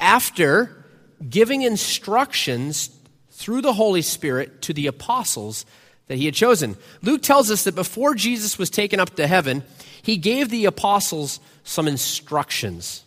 After 0.00 0.84
giving 1.28 1.62
instructions 1.62 2.90
through 3.30 3.60
the 3.60 3.72
Holy 3.72 4.02
Spirit 4.02 4.62
to 4.62 4.72
the 4.72 4.88
apostles 4.88 5.64
that 6.12 6.18
he 6.18 6.26
had 6.26 6.34
chosen. 6.34 6.76
Luke 7.00 7.22
tells 7.22 7.50
us 7.50 7.64
that 7.64 7.74
before 7.74 8.14
Jesus 8.14 8.58
was 8.58 8.68
taken 8.68 9.00
up 9.00 9.16
to 9.16 9.26
heaven, 9.26 9.64
he 10.02 10.18
gave 10.18 10.50
the 10.50 10.66
apostles 10.66 11.40
some 11.64 11.88
instructions. 11.88 13.02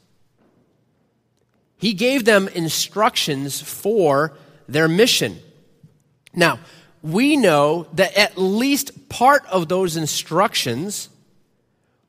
He 1.77 1.93
gave 1.93 2.25
them 2.25 2.47
instructions 2.47 3.61
for 3.61 4.35
their 4.67 4.87
mission. 4.87 5.37
Now, 6.33 6.57
we 7.03 7.37
know 7.37 7.85
that 7.93 8.17
at 8.17 8.39
least 8.39 9.07
part 9.07 9.45
of 9.51 9.67
those 9.67 9.97
instructions 9.97 11.09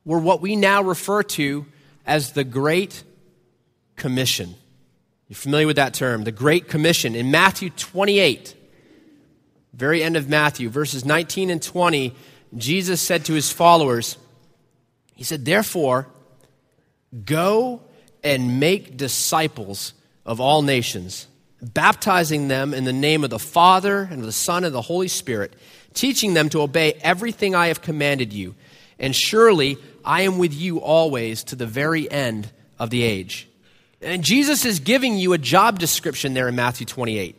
were 0.06 0.18
what 0.18 0.40
we 0.40 0.56
now 0.56 0.82
refer 0.82 1.22
to 1.24 1.66
as 2.06 2.32
the 2.32 2.44
Great 2.44 3.02
Commission. 3.96 4.54
You're 5.28 5.36
familiar 5.36 5.66
with 5.66 5.76
that 5.76 5.92
term, 5.92 6.24
the 6.24 6.32
Great 6.32 6.68
Commission. 6.68 7.14
In 7.14 7.30
Matthew 7.30 7.68
28, 7.68 8.55
very 9.76 10.02
end 10.02 10.16
of 10.16 10.28
Matthew, 10.28 10.71
verses 10.71 11.04
19 11.04 11.50
and 11.50 11.62
20, 11.62 12.14
Jesus 12.56 13.00
said 13.00 13.26
to 13.26 13.35
his 13.35 13.52
followers, 13.52 14.16
He 15.14 15.23
said, 15.23 15.45
Therefore, 15.45 16.06
go 17.25 17.83
and 18.25 18.59
make 18.59 18.97
disciples 18.97 19.92
of 20.25 20.40
all 20.40 20.62
nations, 20.62 21.26
baptizing 21.61 22.49
them 22.49 22.73
in 22.73 22.85
the 22.85 22.92
name 22.92 23.23
of 23.23 23.30
the 23.30 23.38
Father 23.38 24.09
and 24.11 24.21
of 24.21 24.26
the 24.26 24.33
Son 24.33 24.64
and 24.64 24.75
the 24.75 24.80
Holy 24.80 25.09
Spirit, 25.09 25.52
teaching 25.92 26.33
them 26.33 26.49
to 26.49 26.62
obey 26.62 26.95
everything 27.02 27.54
I 27.54 27.68
have 27.68 27.83
commanded 27.83 28.33
you. 28.33 28.54
And 28.99 29.14
surely 29.14 29.76
I 30.04 30.23
am 30.23 30.38
with 30.38 30.54
you 30.54 30.80
always 30.80 31.45
to 31.45 31.56
the 31.56 31.66
very 31.66 32.11
end 32.11 32.50
of 32.78 32.88
the 32.88 33.02
age. 33.02 33.47
And 34.00 34.23
Jesus 34.23 34.64
is 34.64 34.80
giving 34.80 35.18
you 35.18 35.35
a 35.35 35.38
job 35.38 35.78
description 35.78 36.33
there 36.33 36.49
in 36.49 36.56
Matthew 36.56 36.87
28. 36.87 37.37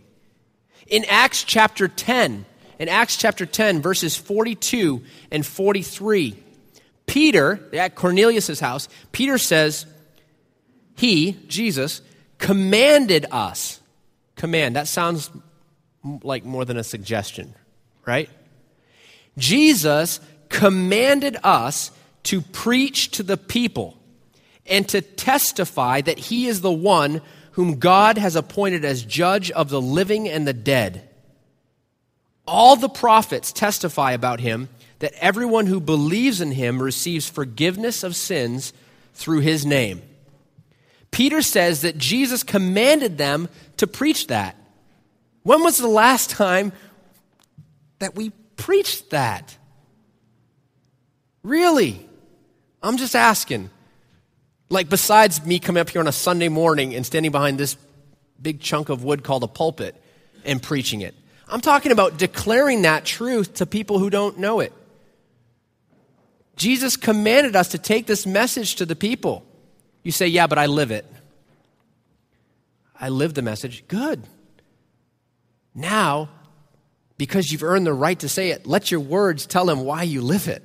In 0.88 1.06
Acts 1.06 1.44
chapter 1.44 1.88
10, 1.88 2.46
in 2.79 2.89
Acts 2.89 3.17
chapter 3.17 3.46
10, 3.46 3.82
verses 3.82 4.15
42 4.15 5.03
and 5.32 5.46
43, 5.46 6.38
Peter, 7.06 7.60
at 7.74 7.96
Cornelius' 7.96 8.60
house, 8.60 8.88
Peter 9.12 9.38
says, 9.38 9.86
He, 10.96 11.34
Jesus, 11.48 12.01
commanded 12.38 13.25
us. 13.32 13.82
Command, 14.36 14.75
that 14.75 14.88
sounds 14.88 15.29
like 16.24 16.46
more 16.46 16.63
than 16.63 16.77
a 16.77 16.84
suggestion, 16.84 17.53
right? 18.06 18.29
Jesus 19.38 20.20
commanded 20.50 21.38
us 21.44 21.91
to 22.24 22.41
preach 22.41 23.12
to 23.12 23.24
the 23.24 23.38
people 23.38 23.98
and 24.65 24.88
to 24.89 25.01
testify 25.01 26.01
that 26.01 26.20
He 26.20 26.48
is 26.48 26.62
the 26.62 26.72
one 26.72 27.22
whom 27.57 27.79
God 27.79 28.19
has 28.19 28.35
appointed 28.35 28.85
as 28.85 29.01
judge 29.01 29.49
of 29.49 29.69
the 29.69 29.81
living 29.81 30.29
and 30.29 30.47
the 30.47 30.53
dead. 30.53 31.09
All 32.45 32.75
the 32.75 32.87
prophets 32.87 33.51
testify 33.51 34.11
about 34.11 34.39
him 34.39 34.69
that 34.99 35.15
everyone 35.15 35.65
who 35.65 35.79
believes 35.79 36.39
in 36.39 36.51
him 36.51 36.79
receives 36.79 37.27
forgiveness 37.27 38.03
of 38.03 38.15
sins 38.15 38.73
through 39.15 39.39
his 39.39 39.65
name. 39.65 40.03
Peter 41.09 41.41
says 41.41 41.81
that 41.81 41.97
Jesus 41.97 42.43
commanded 42.43 43.17
them 43.17 43.49
to 43.77 43.87
preach 43.87 44.27
that. 44.27 44.55
When 45.41 45.63
was 45.63 45.79
the 45.79 45.87
last 45.87 46.29
time 46.29 46.71
that 47.97 48.13
we 48.13 48.29
preached 48.55 49.09
that? 49.09 49.57
Really? 51.41 52.07
I'm 52.83 52.97
just 52.97 53.15
asking. 53.15 53.71
Like, 54.69 54.89
besides 54.89 55.45
me 55.45 55.59
coming 55.59 55.81
up 55.81 55.89
here 55.89 56.01
on 56.01 56.07
a 56.07 56.12
Sunday 56.12 56.50
morning 56.50 56.93
and 56.93 57.05
standing 57.05 57.31
behind 57.31 57.57
this 57.57 57.77
big 58.41 58.59
chunk 58.59 58.89
of 58.89 59.03
wood 59.03 59.24
called 59.24 59.43
a 59.43 59.47
pulpit 59.47 59.95
and 60.43 60.62
preaching 60.62 61.01
it, 61.01 61.15
I'm 61.47 61.62
talking 61.62 61.91
about 61.91 62.17
declaring 62.17 62.81
that 62.81 63.05
truth 63.05 63.55
to 63.55 63.65
people 63.65 64.00
who 64.00 64.09
don't 64.09 64.39
know 64.39 64.59
it. 64.59 64.74
Jesus 66.57 66.97
commanded 66.97 67.55
us 67.55 67.69
to 67.69 67.77
take 67.77 68.07
this 68.07 68.25
message 68.25 68.75
to 68.75 68.86
the 68.86 68.95
people. 68.95 69.45
You 70.03 70.12
say, 70.12 70.27
yeah, 70.27 70.47
but 70.47 70.57
I 70.57 70.65
live 70.65 70.91
it. 70.91 71.05
I 73.00 73.09
live 73.09 73.33
the 73.33 73.41
message. 73.41 73.88
Good. 73.88 74.24
Now, 75.74 76.29
because 77.17 77.51
you've 77.51 77.63
earned 77.63 77.86
the 77.86 77.93
right 77.93 78.19
to 78.19 78.27
say 78.27 78.50
it, 78.50 78.65
let 78.65 78.91
your 78.91 79.00
words 79.00 79.45
tell 79.45 79.65
them 79.65 79.81
why 79.81 80.03
you 80.03 80.21
live 80.21 80.47
it. 80.47 80.63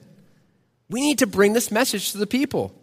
We 0.89 1.01
need 1.01 1.19
to 1.19 1.27
bring 1.27 1.53
this 1.53 1.71
message 1.71 2.13
to 2.13 2.19
the 2.19 2.27
people. 2.27 2.75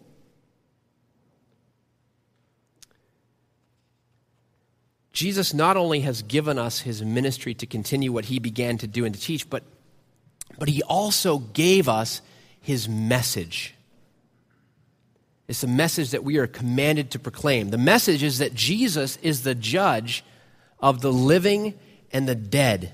Jesus 5.19 5.53
not 5.53 5.75
only 5.75 5.99
has 5.99 6.21
given 6.21 6.57
us 6.57 6.79
his 6.79 7.03
ministry 7.03 7.53
to 7.55 7.65
continue 7.65 8.09
what 8.13 8.23
he 8.23 8.39
began 8.39 8.77
to 8.77 8.87
do 8.87 9.03
and 9.03 9.13
to 9.13 9.19
teach, 9.19 9.49
but, 9.49 9.63
but 10.57 10.69
he 10.69 10.81
also 10.83 11.39
gave 11.39 11.89
us 11.89 12.21
his 12.61 12.87
message. 12.87 13.75
It's 15.49 15.59
the 15.59 15.67
message 15.67 16.11
that 16.11 16.23
we 16.23 16.37
are 16.37 16.47
commanded 16.47 17.11
to 17.11 17.19
proclaim. 17.19 17.69
The 17.69 17.77
message 17.77 18.23
is 18.23 18.37
that 18.37 18.53
Jesus 18.53 19.17
is 19.17 19.43
the 19.43 19.55
judge 19.55 20.23
of 20.79 21.01
the 21.01 21.11
living 21.11 21.73
and 22.13 22.25
the 22.25 22.35
dead. 22.35 22.93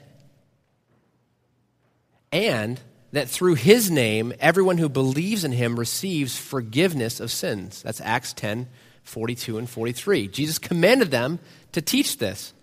And 2.32 2.80
that 3.12 3.30
through 3.30 3.54
his 3.54 3.92
name, 3.92 4.34
everyone 4.40 4.80
who 4.80 4.90
believes 4.90 5.44
in 5.44 5.52
him 5.52 5.78
receives 5.78 6.40
forgiveness 6.40 7.20
of 7.20 7.30
sins. 7.30 7.84
That's 7.84 8.02
Acts 8.02 8.34
10 8.34 8.68
42 9.04 9.60
and 9.60 9.70
43. 9.70 10.30
Jesus 10.30 10.58
commanded 10.58 11.12
them 11.12 11.38
to 11.76 11.82
teach 11.82 12.18
this. 12.18 12.54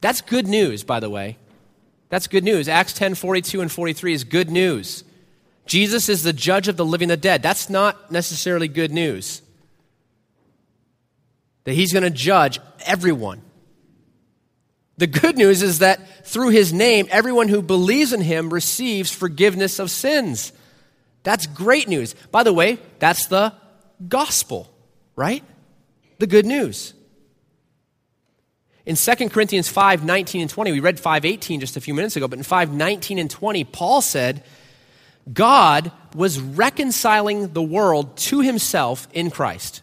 That's 0.00 0.22
good 0.22 0.46
news, 0.46 0.82
by 0.82 0.98
the 0.98 1.10
way. 1.10 1.36
That's 2.08 2.26
good 2.26 2.42
news. 2.42 2.68
Acts 2.68 2.94
10 2.94 3.14
42 3.14 3.60
and 3.60 3.70
43 3.70 4.12
is 4.14 4.24
good 4.24 4.50
news. 4.50 5.04
Jesus 5.66 6.08
is 6.08 6.22
the 6.22 6.32
judge 6.32 6.68
of 6.68 6.78
the 6.78 6.84
living 6.86 7.10
and 7.10 7.18
the 7.18 7.22
dead. 7.22 7.42
That's 7.42 7.68
not 7.68 8.10
necessarily 8.10 8.66
good 8.66 8.92
news. 8.92 9.42
That 11.64 11.74
he's 11.74 11.92
going 11.92 12.04
to 12.04 12.10
judge 12.10 12.60
everyone. 12.86 13.42
The 14.96 15.06
good 15.06 15.36
news 15.36 15.62
is 15.62 15.80
that 15.80 16.26
through 16.26 16.50
his 16.50 16.72
name, 16.72 17.08
everyone 17.10 17.48
who 17.48 17.60
believes 17.60 18.14
in 18.14 18.22
him 18.22 18.50
receives 18.50 19.10
forgiveness 19.10 19.78
of 19.78 19.90
sins. 19.90 20.52
That's 21.24 21.46
great 21.46 21.88
news. 21.88 22.14
By 22.30 22.42
the 22.42 22.54
way, 22.54 22.78
that's 23.00 23.26
the 23.26 23.52
gospel, 24.08 24.72
right? 25.14 25.44
The 26.20 26.26
good 26.26 26.46
news. 26.46 26.94
In 28.86 28.94
2 28.94 29.28
Corinthians 29.30 29.68
5 29.68 30.04
19 30.04 30.40
and 30.42 30.50
20, 30.50 30.72
we 30.72 30.80
read 30.80 30.98
5 31.00 31.24
18 31.24 31.60
just 31.60 31.76
a 31.76 31.80
few 31.80 31.92
minutes 31.92 32.16
ago, 32.16 32.28
but 32.28 32.38
in 32.38 32.44
5 32.44 32.72
19 32.72 33.18
and 33.18 33.28
20, 33.28 33.64
Paul 33.64 34.00
said, 34.00 34.44
God 35.30 35.90
was 36.14 36.38
reconciling 36.40 37.52
the 37.52 37.62
world 37.62 38.16
to 38.18 38.40
himself 38.40 39.08
in 39.12 39.30
Christ, 39.30 39.82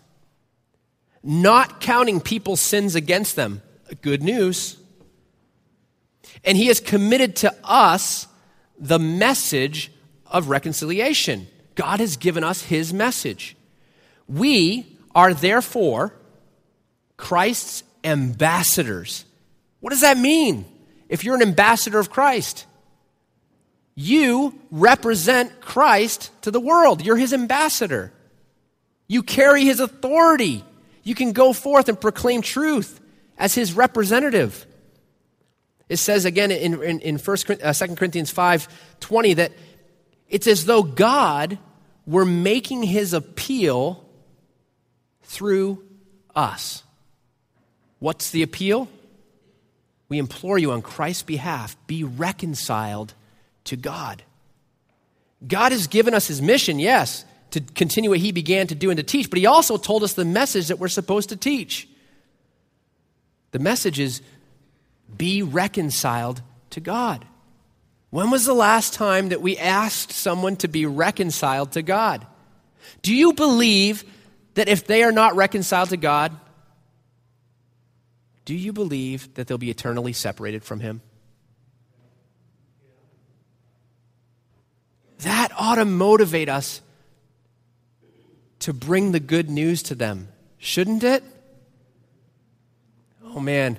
not 1.22 1.82
counting 1.82 2.22
people's 2.22 2.62
sins 2.62 2.96
against 2.96 3.36
them. 3.36 3.62
Good 4.02 4.24
news. 4.24 4.78
And 6.46 6.58
he 6.58 6.68
has 6.68 6.80
committed 6.80 7.36
to 7.38 7.54
us 7.63 8.28
the 8.80 9.00
message 9.00 9.92
of 10.26 10.48
reconciliation. 10.48 11.48
God 11.76 12.00
has 12.00 12.16
given 12.16 12.44
us 12.44 12.63
his 12.63 12.94
message. 12.94 13.58
We 14.28 14.98
are 15.13 15.34
therefore 15.34 16.13
Christ's 17.18 17.84
ambassadors. 18.04 19.26
What 19.80 19.92
does 19.92 20.02
that 20.02 20.18
mean? 20.18 20.66
If 21.10 21.24
you're 21.24 21.36
an 21.36 21.42
ambassador 21.42 22.00
of 22.00 22.10
Christ, 22.10 22.66
you 23.96 24.60
represent 24.72 25.62
Christ 25.62 26.32
to 26.42 26.52
the 26.52 26.60
world. 26.60 27.06
You're 27.06 27.18
his 27.18 27.34
ambassador. 27.34 28.12
You 29.08 29.24
carry 29.24 29.63
his 29.63 29.80
authority. 29.80 30.63
You 31.04 31.16
can 31.16 31.34
go 31.34 31.54
forth 31.54 31.89
and 31.89 32.00
proclaim 32.00 32.42
truth 32.42 33.00
as 33.38 33.54
his 33.54 33.74
representative. 33.74 34.66
It 35.89 35.98
says 35.98 36.26
again 36.26 36.50
in, 36.52 36.82
in, 36.82 37.00
in 37.02 37.18
1, 37.18 37.38
uh, 37.62 37.74
2 37.74 37.96
Corinthians 37.96 38.32
5 38.32 38.68
20 39.00 39.34
that 39.36 39.52
it's 40.30 40.48
as 40.48 40.66
though 40.66 40.82
God 40.82 41.60
were 42.06 42.26
making 42.26 42.84
his 42.84 43.13
appeal 43.13 44.04
through 45.24 45.84
us. 46.36 46.83
What's 48.04 48.32
the 48.32 48.44
appeal? 48.44 48.89
We 50.10 50.18
implore 50.18 50.58
you 50.58 50.74
on 50.74 50.82
Christ's 50.82 51.24
behalf, 51.24 51.78
be 51.88 52.04
reconciled 52.04 53.13
to 53.63 53.78
God. 53.78 54.24
God 55.48 55.72
has 55.72 55.88
given 55.88 56.13
us 56.13 56.28
his 56.28 56.42
mission, 56.42 56.80
yes, 56.80 57.24
to 57.52 57.62
continue 57.62 58.10
what 58.10 58.20
he 58.20 58.34
began 58.34 58.68
to 58.68 58.76
do 58.76 58.89
and 58.89 58.98
to 58.98 59.04
teach, 59.04 59.30
but 59.30 59.39
he 59.39 59.46
also 59.46 59.78
told 59.78 60.04
us 60.04 60.16
the 60.16 60.26
message 60.26 60.68
that 60.68 60.80
we're 60.80 60.89
supposed 60.89 61.30
to 61.30 61.38
teach. 61.38 61.88
The 63.52 63.60
message 63.60 64.02
is 64.02 64.22
be 65.16 65.42
reconciled 65.42 66.42
to 66.72 66.82
God. 66.82 67.26
When 68.10 68.32
was 68.32 68.46
the 68.46 68.54
last 68.54 68.94
time 68.94 69.30
that 69.30 69.42
we 69.42 69.58
asked 69.58 70.12
someone 70.12 70.58
to 70.58 70.68
be 70.68 70.86
reconciled 70.86 71.72
to 71.72 71.82
God? 71.82 72.28
Do 73.02 73.16
you 73.16 73.32
believe 73.32 74.04
that 74.56 74.68
if 74.68 74.88
they 74.88 75.04
are 75.04 75.13
not 75.13 75.38
reconciled 75.38 75.92
to 75.92 75.98
God, 75.98 76.38
do 78.46 78.54
you 78.54 78.74
believe 78.74 79.34
that 79.36 79.48
they'll 79.48 79.58
be 79.58 79.70
eternally 79.70 80.14
separated 80.14 80.64
from 80.64 80.80
Him? 80.80 81.02
That 85.20 85.52
ought 85.58 85.76
to 85.76 85.86
motivate 85.86 86.50
us 86.50 86.82
to 88.60 88.74
bring 88.74 89.12
the 89.12 89.20
good 89.20 89.50
news 89.50 89.84
to 89.84 89.96
them, 89.96 90.28
shouldn't 90.58 91.04
it? 91.04 91.24
Oh 93.24 93.40
man, 93.40 93.78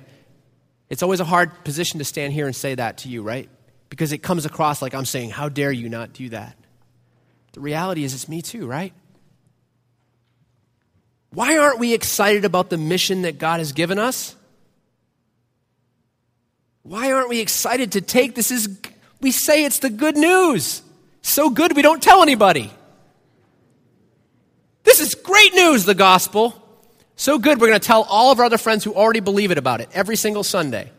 it's 0.89 1.03
always 1.03 1.19
a 1.19 1.25
hard 1.25 1.63
position 1.63 1.99
to 1.99 2.05
stand 2.05 2.33
here 2.33 2.45
and 2.45 2.55
say 2.55 2.75
that 2.75 2.99
to 2.99 3.09
you, 3.09 3.21
right? 3.21 3.49
Because 3.89 4.11
it 4.11 4.19
comes 4.19 4.45
across 4.45 4.81
like 4.81 4.93
I'm 4.93 5.05
saying, 5.05 5.29
How 5.29 5.49
dare 5.49 5.71
you 5.71 5.89
not 5.89 6.13
do 6.13 6.29
that? 6.29 6.57
The 7.53 7.61
reality 7.61 8.03
is, 8.03 8.13
it's 8.13 8.27
me 8.27 8.41
too, 8.41 8.67
right? 8.67 8.93
Why 11.29 11.57
aren't 11.57 11.79
we 11.79 11.93
excited 11.93 12.45
about 12.45 12.69
the 12.69 12.77
mission 12.77 13.23
that 13.23 13.37
God 13.37 13.59
has 13.59 13.71
given 13.71 13.99
us? 13.99 14.35
Why 16.85 17.11
aren't 17.11 17.29
we 17.29 17.39
excited 17.39 17.93
to 17.93 18.01
take 18.01 18.35
this? 18.35 18.51
Is 18.51 18.69
we 19.19 19.31
say 19.31 19.65
it's 19.65 19.79
the 19.79 19.89
good 19.89 20.15
news. 20.15 20.83
So 21.23 21.49
good 21.49 21.75
we 21.75 21.81
don't 21.81 22.01
tell 22.01 22.21
anybody. 22.21 22.71
This 24.83 24.99
is 24.99 25.15
great 25.15 25.55
news, 25.55 25.85
the 25.85 25.95
gospel. 25.95 26.61
So 27.15 27.39
good, 27.39 27.59
we're 27.59 27.69
going 27.69 27.79
to 27.79 27.87
tell 27.87 28.03
all 28.03 28.31
of 28.31 28.39
our 28.39 28.45
other 28.45 28.59
friends 28.59 28.83
who 28.83 28.93
already 28.93 29.19
believe 29.19 29.49
it 29.49 29.57
about 29.57 29.81
it 29.81 29.89
every 29.93 30.15
single 30.15 30.43
Sunday. 30.43 30.91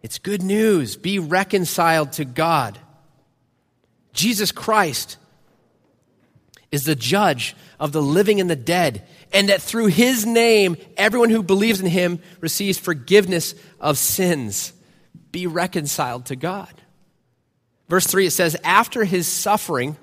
It's 0.00 0.18
good 0.18 0.44
news. 0.44 0.94
Be 0.96 1.18
reconciled 1.18 2.12
to 2.12 2.24
God. 2.24 2.78
Jesus 4.12 4.52
Christ 4.52 5.16
is 6.70 6.84
the 6.84 6.94
judge 6.94 7.56
of 7.80 7.92
the 7.92 8.02
living 8.02 8.40
and 8.40 8.50
the 8.50 8.56
dead, 8.56 9.06
and 9.32 9.48
that 9.48 9.62
through 9.62 9.86
his 9.86 10.26
name, 10.26 10.76
everyone 10.96 11.30
who 11.30 11.42
believes 11.42 11.80
in 11.80 11.86
him 11.86 12.20
receives 12.40 12.78
forgiveness 12.78 13.54
of 13.80 13.98
sins. 13.98 14.72
Be 15.32 15.46
reconciled 15.46 16.26
to 16.26 16.36
God. 16.36 16.72
Verse 17.88 18.06
3, 18.06 18.26
it 18.26 18.32
says, 18.32 18.56
After 18.64 19.04
his 19.04 19.26
suffering, 19.26 19.96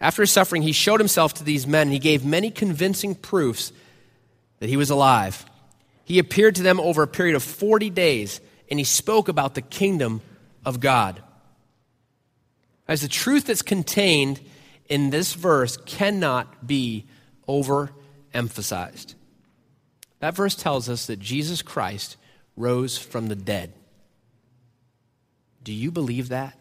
after 0.00 0.22
his 0.22 0.32
suffering, 0.32 0.62
he 0.62 0.72
showed 0.72 0.98
himself 0.98 1.34
to 1.34 1.44
these 1.44 1.66
men, 1.66 1.82
and 1.82 1.92
he 1.92 2.00
gave 2.00 2.24
many 2.24 2.50
convincing 2.50 3.14
proofs 3.14 3.72
that 4.58 4.68
he 4.68 4.76
was 4.76 4.90
alive. 4.90 5.46
He 6.04 6.18
appeared 6.18 6.56
to 6.56 6.62
them 6.62 6.80
over 6.80 7.04
a 7.04 7.08
period 7.08 7.36
of 7.36 7.42
40 7.44 7.88
days, 7.90 8.40
and 8.68 8.80
he 8.80 8.84
spoke 8.84 9.28
about 9.28 9.54
the 9.54 9.62
kingdom 9.62 10.20
of 10.64 10.80
God. 10.80 11.22
As 12.88 13.00
the 13.00 13.08
truth 13.08 13.46
that's 13.46 13.62
contained 13.62 14.40
in 14.92 15.08
this 15.08 15.32
verse 15.32 15.78
cannot 15.78 16.66
be 16.66 17.06
overemphasized. 17.48 19.14
That 20.20 20.34
verse 20.34 20.54
tells 20.54 20.90
us 20.90 21.06
that 21.06 21.18
Jesus 21.18 21.62
Christ 21.62 22.18
rose 22.58 22.98
from 22.98 23.28
the 23.28 23.34
dead. 23.34 23.72
Do 25.64 25.72
you 25.72 25.90
believe 25.90 26.28
that? 26.28 26.58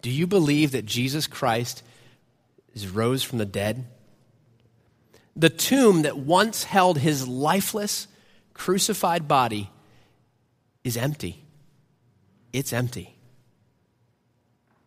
Do 0.00 0.10
you 0.10 0.26
believe 0.26 0.72
that 0.72 0.84
Jesus 0.84 1.28
Christ 1.28 1.84
is 2.74 2.88
rose 2.88 3.22
from 3.22 3.38
the 3.38 3.46
dead? 3.46 3.84
The 5.36 5.48
tomb 5.48 6.02
that 6.02 6.18
once 6.18 6.64
held 6.64 6.98
his 6.98 7.28
lifeless, 7.28 8.08
crucified 8.52 9.28
body 9.28 9.70
is 10.82 10.96
empty. 10.96 11.44
It's 12.52 12.72
empty. 12.72 13.16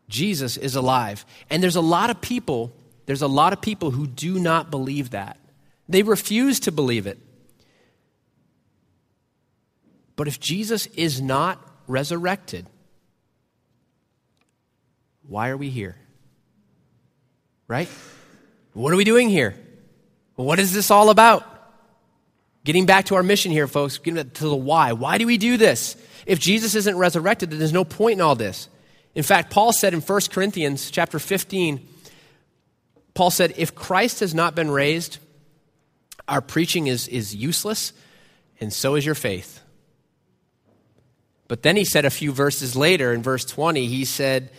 Jesus 0.08 0.58
is 0.58 0.76
alive. 0.76 1.26
And 1.50 1.62
there's 1.62 1.76
a 1.76 1.82
lot 1.82 2.10
of 2.10 2.22
people, 2.22 2.74
there's 3.06 3.22
a 3.22 3.28
lot 3.28 3.54
of 3.54 3.62
people 3.62 3.91
who 3.91 4.08
do 4.08 4.39
not 4.39 4.70
believe 4.70 5.12
that. 5.12 5.39
They 5.88 6.04
refuse 6.04 6.60
to 6.62 6.72
believe 6.72 7.08
it. 7.08 7.20
But 10.15 10.28
if 10.28 10.39
Jesus 10.39 10.88
is 10.88 11.22
not 11.22 11.60
resurrected, 11.88 12.65
why 15.28 15.50
are 15.50 15.58
we 15.58 15.70
here? 15.70 15.96
Right? 17.68 17.89
What 18.74 18.94
are 18.94 18.96
we 18.96 19.04
doing 19.04 19.30
here? 19.30 19.56
What 20.36 20.60
is 20.60 20.74
this 20.74 20.91
all 20.91 21.10
about? 21.10 21.44
Getting 22.63 22.86
back 22.86 23.06
to 23.06 23.15
our 23.15 23.24
mission 23.24 23.52
here, 23.52 23.68
folks, 23.68 23.98
getting 23.98 24.30
to 24.30 24.44
the 24.48 24.56
why. 24.56 24.94
Why 24.94 25.18
do 25.18 25.28
we 25.28 25.38
do 25.38 25.58
this? 25.58 25.96
If 26.26 26.39
Jesus 26.39 26.76
isn't 26.76 26.98
resurrected, 26.98 27.52
then 27.52 27.60
there's 27.60 27.74
no 27.74 27.86
point 27.86 28.13
in 28.13 28.22
all 28.22 28.36
this. 28.36 28.70
In 29.15 29.23
fact, 29.23 29.49
Paul 29.49 29.71
said 29.71 29.93
in 29.93 30.01
1 30.01 30.21
Corinthians 30.32 30.91
chapter 30.91 31.19
15, 31.19 31.88
Paul 33.13 33.32
said, 33.32 33.54
if 33.58 33.73
Christ 33.73 34.19
has 34.19 34.36
not 34.36 34.56
been 34.56 34.69
raised, 34.69 35.17
our 36.28 36.41
preaching 36.41 36.88
is, 36.88 37.08
is 37.08 37.34
useless, 37.34 37.93
and 38.60 38.73
so 38.73 38.95
is 38.95 39.06
your 39.06 39.15
faith. 39.15 39.62
But 41.47 41.63
then 41.63 41.75
he 41.75 41.86
said 41.86 42.06
a 42.06 42.10
few 42.10 42.32
verses 42.32 42.75
later, 42.75 43.13
in 43.13 43.21
verse 43.21 43.45
20, 43.45 43.86
he 43.86 44.04
said, 44.06 44.51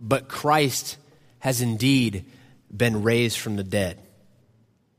But 0.00 0.28
Christ 0.28 0.96
has 1.38 1.60
indeed 1.60 2.26
been 2.74 3.02
raised 3.02 3.38
from 3.38 3.56
the 3.56 3.64
dead. 3.64 3.98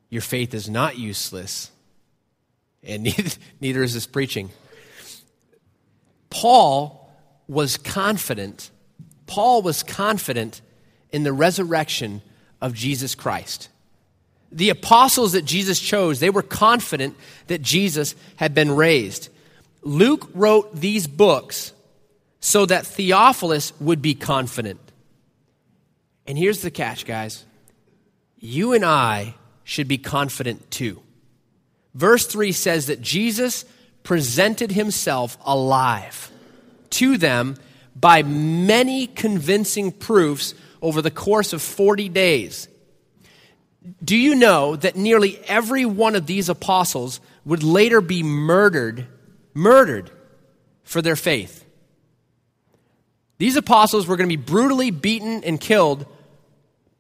Your 0.10 0.22
faith 0.22 0.54
is 0.54 0.70
not 0.70 0.98
useless, 0.98 1.70
and 2.82 3.04
neither, 3.04 3.32
neither 3.60 3.84
is 3.84 3.94
this 3.94 4.08
preaching. 4.08 4.50
Paul 6.30 7.12
was 7.48 7.78
confident, 7.78 8.72
Paul 9.28 9.62
was 9.62 9.84
confident 9.84 10.62
in 11.12 11.24
the 11.24 11.34
resurrection 11.34 12.22
of 12.62 12.74
Jesus 12.74 13.14
Christ. 13.14 13.70
The 14.52 14.70
apostles 14.70 15.34
that 15.34 15.46
Jesus 15.46 15.80
chose, 15.80 16.20
they 16.20 16.30
were 16.30 16.42
confident 16.42 17.16
that 17.48 17.62
Jesus 17.62 18.16
had 18.38 18.54
been 18.54 18.72
raised. 18.72 19.30
Luke 19.84 20.30
wrote 20.34 20.76
these 20.76 21.06
books 21.06 21.74
so 22.40 22.66
that 22.66 22.88
Theophilus 22.88 23.74
would 23.80 24.02
be 24.02 24.16
confident. 24.16 24.80
And 26.26 26.38
here's 26.38 26.62
the 26.62 26.72
catch, 26.72 27.06
guys. 27.06 27.46
You 28.40 28.74
and 28.74 28.86
I 28.86 29.36
should 29.64 29.88
be 29.88 29.98
confident 29.98 30.70
too. 30.72 31.02
Verse 31.94 32.26
3 32.28 32.52
says 32.52 32.88
that 32.88 33.02
Jesus 33.02 33.66
presented 34.04 34.72
himself 34.72 35.38
alive 35.44 36.32
to 36.92 37.18
them 37.18 37.58
by 38.00 38.22
many 38.24 39.08
convincing 39.08 39.92
proofs 39.92 40.54
over 40.82 41.02
the 41.02 41.12
course 41.12 41.54
of 41.54 41.62
40 41.62 42.10
days. 42.10 42.68
Do 44.04 44.16
you 44.16 44.36
know 44.36 44.76
that 44.76 44.96
nearly 44.96 45.40
every 45.48 45.86
one 45.86 46.16
of 46.16 46.26
these 46.28 46.50
apostles 46.50 47.20
would 47.46 47.64
later 47.64 48.02
be 48.02 48.22
murdered, 48.22 49.08
murdered 49.54 50.12
for 50.84 51.02
their 51.02 51.16
faith? 51.16 51.66
These 53.38 53.56
apostles 53.56 54.08
were 54.08 54.18
going 54.18 54.30
to 54.30 54.38
be 54.38 54.44
brutally 54.44 54.92
beaten 54.92 55.44
and 55.44 55.60
killed, 55.60 56.06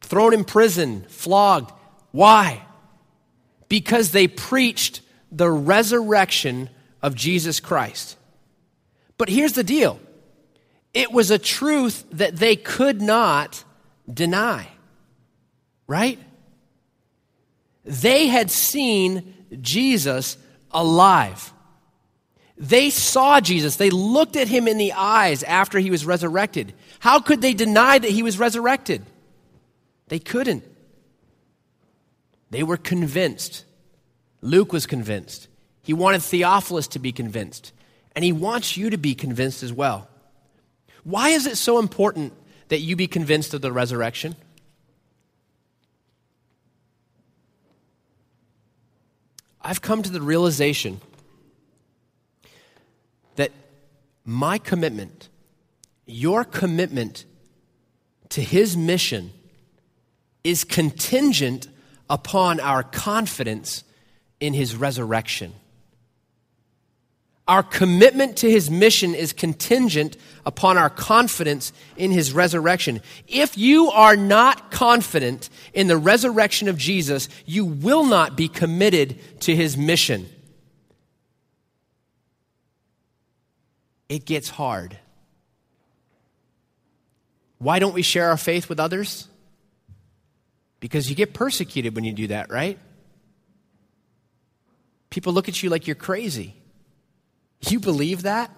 thrown 0.01 0.33
in 0.33 0.43
prison, 0.45 1.05
flogged, 1.10 1.71
why? 2.12 2.63
Because 3.69 4.12
they 4.12 4.27
preached 4.27 5.01
the 5.31 5.49
resurrection 5.49 6.69
of 7.01 7.15
Jesus 7.15 7.60
Christ. 7.60 8.15
But 9.17 9.29
here's 9.29 9.53
the 9.53 9.63
deal 9.63 9.99
it 10.97 11.12
was 11.12 11.29
a 11.29 11.38
truth 11.38 12.05
that 12.13 12.38
they 12.38 12.55
could 12.55 13.03
not 13.03 13.63
deny, 14.12 14.67
right? 15.86 16.17
They 17.86 18.25
had 18.25 18.49
seen 18.49 19.36
Jesus 19.62 20.38
alive. 20.71 21.53
They 22.57 22.89
saw 22.89 23.39
Jesus. 23.39 23.75
They 23.75 23.91
looked 23.91 24.36
at 24.36 24.47
him 24.47 24.67
in 24.67 24.79
the 24.79 24.93
eyes 24.93 25.43
after 25.43 25.77
he 25.77 25.91
was 25.91 26.03
resurrected. 26.03 26.73
How 26.97 27.19
could 27.19 27.41
they 27.41 27.53
deny 27.53 27.99
that 27.99 28.10
he 28.10 28.23
was 28.23 28.39
resurrected? 28.39 29.05
They 30.07 30.17
couldn't. 30.17 30.63
They 32.49 32.63
were 32.63 32.77
convinced. 32.77 33.65
Luke 34.41 34.73
was 34.73 34.88
convinced. 34.88 35.47
He 35.83 35.93
wanted 35.93 36.23
Theophilus 36.23 36.88
to 36.88 36.99
be 36.99 37.12
convinced. 37.12 37.71
And 38.15 38.25
he 38.25 38.33
wants 38.33 38.77
you 38.77 38.89
to 38.89 38.97
be 38.97 39.13
convinced 39.13 39.62
as 39.62 39.71
well. 39.71 40.10
Why 41.07 41.29
is 41.29 41.47
it 41.47 41.55
so 41.55 41.79
important 41.79 42.33
that 42.67 42.79
you 42.79 42.97
be 42.97 43.07
convinced 43.07 43.53
of 43.53 43.61
the 43.61 43.71
resurrection? 43.71 44.35
I've 49.61 49.81
come 49.81 50.03
to 50.03 50.09
the 50.09 50.21
realization 50.21 50.99
that 53.37 53.53
my 54.25 54.57
commitment, 54.57 55.29
your 56.05 56.43
commitment 56.43 57.23
to 58.27 58.41
his 58.41 58.75
mission, 58.75 59.31
is 60.43 60.65
contingent 60.65 61.69
upon 62.09 62.59
our 62.59 62.83
confidence 62.83 63.85
in 64.41 64.53
his 64.53 64.75
resurrection. 64.75 65.53
Our 67.47 67.63
commitment 67.63 68.38
to 68.38 68.51
his 68.51 68.69
mission 68.69 69.15
is 69.15 69.31
contingent 69.31 70.17
upon 70.45 70.77
our 70.77 70.89
confidence 70.89 71.71
in 71.95 72.12
his 72.12 72.33
resurrection. 72.33 73.01
If 73.27 73.57
you 73.57 73.89
are 73.91 74.17
not 74.17 74.69
confident 74.69 75.49
in 75.73 75.88
the 75.88 75.97
resurrection 75.97 76.67
of 76.67 76.77
Jesus, 76.77 77.29
you 77.45 77.63
will 77.63 78.03
not 78.03 78.36
be 78.36 78.49
committed 78.49 79.41
to 79.41 79.55
his 79.55 79.77
mission. 79.77 80.27
It 84.10 84.25
gets 84.25 84.49
hard. 84.49 84.97
Why 87.60 87.79
don't 87.79 87.93
we 87.93 88.01
share 88.01 88.29
our 88.29 88.38
faith 88.38 88.67
with 88.67 88.79
others? 88.79 89.27
Because 90.81 91.10
you 91.10 91.15
get 91.15 91.33
persecuted 91.33 91.95
when 91.95 92.03
you 92.03 92.13
do 92.13 92.27
that, 92.27 92.49
right? 92.49 92.77
People 95.10 95.31
look 95.31 95.47
at 95.47 95.63
you 95.63 95.69
like 95.69 95.88
you're 95.88 95.95
crazy. 95.95 96.56
You 97.61 97.79
believe 97.79 98.23
that? 98.23 98.51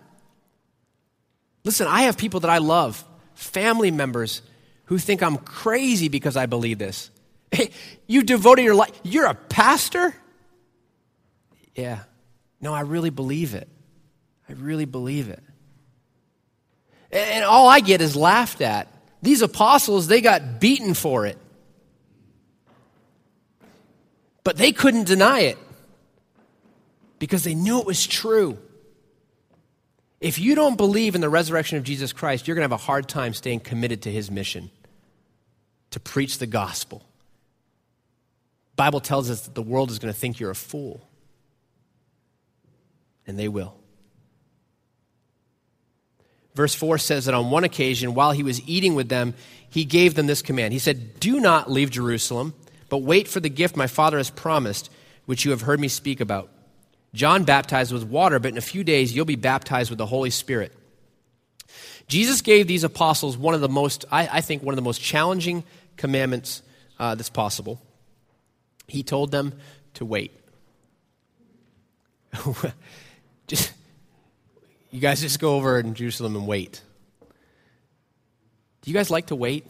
Listen, 1.63 1.87
I 1.87 2.03
have 2.03 2.17
people 2.17 2.41
that 2.41 2.49
I 2.49 2.57
love, 2.57 3.03
family 3.33 3.91
members, 3.91 4.41
who 4.85 4.97
think 4.97 5.21
I'm 5.21 5.37
crazy 5.37 6.09
because 6.09 6.35
I 6.35 6.45
believe 6.45 6.79
this. 6.79 7.11
Hey, 7.51 7.71
you 8.07 8.23
devoted 8.23 8.63
your 8.63 8.75
life, 8.75 8.91
you're 9.03 9.25
a 9.25 9.35
pastor? 9.35 10.15
Yeah. 11.75 11.99
No, 12.61 12.73
I 12.73 12.81
really 12.81 13.09
believe 13.09 13.55
it. 13.55 13.67
I 14.47 14.53
really 14.53 14.85
believe 14.85 15.29
it. 15.29 15.43
And 17.11 17.43
all 17.43 17.67
I 17.67 17.79
get 17.79 18.01
is 18.01 18.15
laughed 18.15 18.61
at. 18.61 18.87
These 19.21 19.41
apostles, 19.41 20.07
they 20.07 20.21
got 20.21 20.59
beaten 20.59 20.93
for 20.93 21.25
it. 21.25 21.37
But 24.43 24.57
they 24.57 24.71
couldn't 24.71 25.05
deny 25.05 25.41
it 25.41 25.57
because 27.19 27.43
they 27.43 27.53
knew 27.55 27.79
it 27.79 27.85
was 27.85 28.05
true. 28.07 28.57
If 30.19 30.37
you 30.37 30.55
don't 30.55 30.75
believe 30.75 31.15
in 31.15 31.21
the 31.21 31.29
resurrection 31.29 31.77
of 31.77 31.83
Jesus 31.83 32.11
Christ, 32.11 32.47
you're 32.47 32.55
going 32.55 32.67
to 32.67 32.73
have 32.73 32.81
a 32.81 32.85
hard 32.85 33.07
time 33.07 33.33
staying 33.33 33.61
committed 33.61 34.03
to 34.03 34.11
his 34.11 34.29
mission 34.29 34.69
to 35.91 35.99
preach 35.99 36.37
the 36.37 36.47
gospel. 36.47 37.03
Bible 38.75 38.99
tells 38.99 39.29
us 39.29 39.41
that 39.41 39.55
the 39.55 39.61
world 39.61 39.91
is 39.91 39.99
going 39.99 40.13
to 40.13 40.19
think 40.19 40.39
you're 40.39 40.51
a 40.51 40.55
fool. 40.55 41.07
And 43.25 43.37
they 43.37 43.47
will. 43.47 43.75
Verse 46.55 46.75
4 46.75 46.97
says 46.97 47.25
that 47.25 47.33
on 47.33 47.51
one 47.51 47.63
occasion, 47.63 48.13
while 48.13 48.31
he 48.31 48.43
was 48.43 48.61
eating 48.67 48.95
with 48.95 49.07
them, 49.07 49.33
he 49.69 49.85
gave 49.85 50.15
them 50.15 50.27
this 50.27 50.41
command. 50.41 50.73
He 50.73 50.79
said, 50.79 51.19
Do 51.19 51.39
not 51.39 51.71
leave 51.71 51.89
Jerusalem 51.91 52.53
but 52.89 52.97
wait 52.97 53.27
for 53.27 53.39
the 53.39 53.49
gift 53.49 53.77
my 53.77 53.87
Father 53.87 54.17
has 54.17 54.29
promised, 54.29 54.91
which 55.25 55.45
you 55.45 55.51
have 55.51 55.61
heard 55.61 55.79
me 55.79 55.87
speak 55.87 56.19
about. 56.19 56.49
John 57.13 57.43
baptized 57.43 57.91
with 57.91 58.03
water, 58.03 58.39
but 58.39 58.51
in 58.51 58.57
a 58.57 58.61
few 58.61 58.83
days 58.83 59.15
you'll 59.15 59.25
be 59.25 59.35
baptized 59.35 59.89
with 59.89 59.97
the 59.97 60.05
Holy 60.05 60.29
Spirit. 60.29 60.73
Jesus 62.07 62.41
gave 62.41 62.67
these 62.67 62.83
apostles 62.83 63.37
one 63.37 63.53
of 63.53 63.61
the 63.61 63.69
most, 63.69 64.05
I, 64.11 64.27
I 64.31 64.41
think, 64.41 64.63
one 64.63 64.73
of 64.73 64.77
the 64.77 64.83
most 64.83 65.01
challenging 65.01 65.63
commandments 65.95 66.63
uh, 66.99 67.15
that's 67.15 67.29
possible. 67.29 67.79
He 68.87 69.03
told 69.03 69.31
them 69.31 69.53
to 69.95 70.05
wait. 70.05 70.31
Just, 73.47 73.73
you 74.91 74.99
guys 74.99 75.21
just 75.21 75.39
go 75.39 75.55
over 75.55 75.79
in 75.79 75.95
Jerusalem 75.95 76.35
and 76.35 76.45
wait. 76.45 76.81
Do 78.81 78.91
you 78.91 78.93
guys 78.93 79.09
like 79.09 79.27
to 79.27 79.35
wait? 79.35 79.65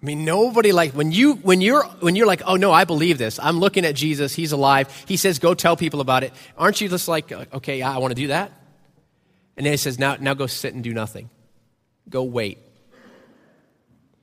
I 0.00 0.06
mean, 0.06 0.24
nobody 0.24 0.70
like 0.70 0.92
when 0.92 1.10
you 1.10 1.34
when 1.34 1.60
you're 1.60 1.82
when 2.00 2.14
you're 2.14 2.26
like, 2.26 2.42
oh 2.46 2.54
no, 2.54 2.70
I 2.70 2.84
believe 2.84 3.18
this. 3.18 3.40
I'm 3.40 3.58
looking 3.58 3.84
at 3.84 3.96
Jesus. 3.96 4.32
He's 4.32 4.52
alive. 4.52 4.88
He 5.08 5.16
says, 5.16 5.40
go 5.40 5.54
tell 5.54 5.76
people 5.76 6.00
about 6.00 6.22
it. 6.22 6.32
Aren't 6.56 6.80
you 6.80 6.88
just 6.88 7.08
like, 7.08 7.32
okay, 7.32 7.82
I 7.82 7.98
want 7.98 8.12
to 8.12 8.14
do 8.14 8.28
that? 8.28 8.52
And 9.56 9.66
then 9.66 9.72
he 9.72 9.76
says, 9.76 9.98
now 9.98 10.16
now 10.20 10.34
go 10.34 10.46
sit 10.46 10.72
and 10.72 10.84
do 10.84 10.94
nothing. 10.94 11.30
Go 12.08 12.22
wait. 12.22 12.58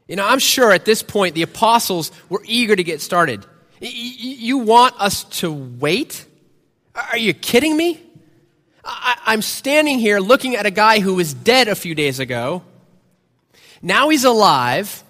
You 0.08 0.16
know, 0.16 0.26
I'm 0.26 0.40
sure 0.40 0.72
at 0.72 0.86
this 0.86 1.04
point 1.04 1.36
the 1.36 1.42
apostles 1.42 2.12
were 2.30 2.42
eager 2.46 2.76
to 2.76 2.84
get 2.84 3.02
started. 3.02 3.46
You 3.82 4.60
want 4.60 5.00
us 5.00 5.26
to 5.40 5.52
wait? 5.52 6.26
Are 6.96 7.18
you 7.18 7.34
kidding 7.34 7.76
me? 7.76 8.02
I'm 8.86 9.42
standing 9.42 10.00
here 10.00 10.20
looking 10.20 10.56
at 10.56 10.66
a 10.66 10.72
guy 10.72 11.00
who 11.00 11.16
was 11.16 11.34
dead 11.34 11.68
a 11.68 11.76
few 11.76 11.96
days 11.96 12.20
ago. 12.20 12.64
Now 13.82 14.10
he's 14.10 14.24
alive. 14.24 15.04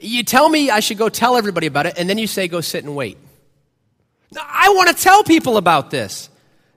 You 0.00 0.22
tell 0.22 0.48
me 0.48 0.70
I 0.70 0.80
should 0.80 0.98
go 0.98 1.08
tell 1.08 1.36
everybody 1.36 1.66
about 1.66 1.86
it, 1.86 1.94
and 1.98 2.08
then 2.08 2.18
you 2.18 2.26
say 2.26 2.48
go 2.48 2.60
sit 2.60 2.84
and 2.84 2.94
wait. 2.94 3.18
I 4.36 4.70
want 4.70 4.94
to 4.94 5.02
tell 5.02 5.24
people 5.24 5.56
about 5.56 5.90
this. 5.90 6.28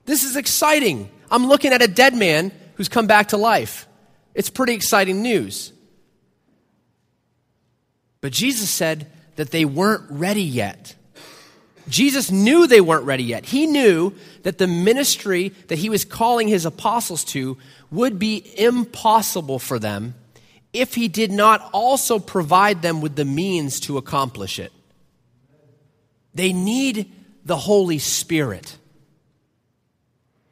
This 0.05 0.23
is 0.23 0.35
exciting. 0.35 1.09
I'm 1.29 1.47
looking 1.47 1.73
at 1.73 1.81
a 1.81 1.87
dead 1.87 2.15
man 2.15 2.51
who's 2.75 2.89
come 2.89 3.07
back 3.07 3.29
to 3.29 3.37
life. 3.37 3.87
It's 4.33 4.49
pretty 4.49 4.73
exciting 4.73 5.21
news. 5.21 5.73
But 8.21 8.31
Jesus 8.31 8.69
said 8.69 9.11
that 9.35 9.51
they 9.51 9.65
weren't 9.65 10.03
ready 10.09 10.43
yet. 10.43 10.95
Jesus 11.89 12.31
knew 12.31 12.67
they 12.67 12.79
weren't 12.79 13.05
ready 13.05 13.23
yet. 13.23 13.45
He 13.45 13.65
knew 13.65 14.13
that 14.43 14.57
the 14.57 14.67
ministry 14.67 15.49
that 15.67 15.79
he 15.79 15.89
was 15.89 16.05
calling 16.05 16.47
his 16.47 16.65
apostles 16.65 17.23
to 17.25 17.57
would 17.89 18.19
be 18.19 18.43
impossible 18.57 19.59
for 19.59 19.79
them 19.79 20.13
if 20.73 20.95
he 20.95 21.07
did 21.07 21.31
not 21.31 21.69
also 21.73 22.19
provide 22.19 22.81
them 22.81 23.01
with 23.01 23.15
the 23.15 23.25
means 23.25 23.79
to 23.81 23.97
accomplish 23.97 24.59
it. 24.59 24.71
They 26.33 26.53
need 26.53 27.11
the 27.43 27.57
Holy 27.57 27.99
Spirit. 27.99 28.77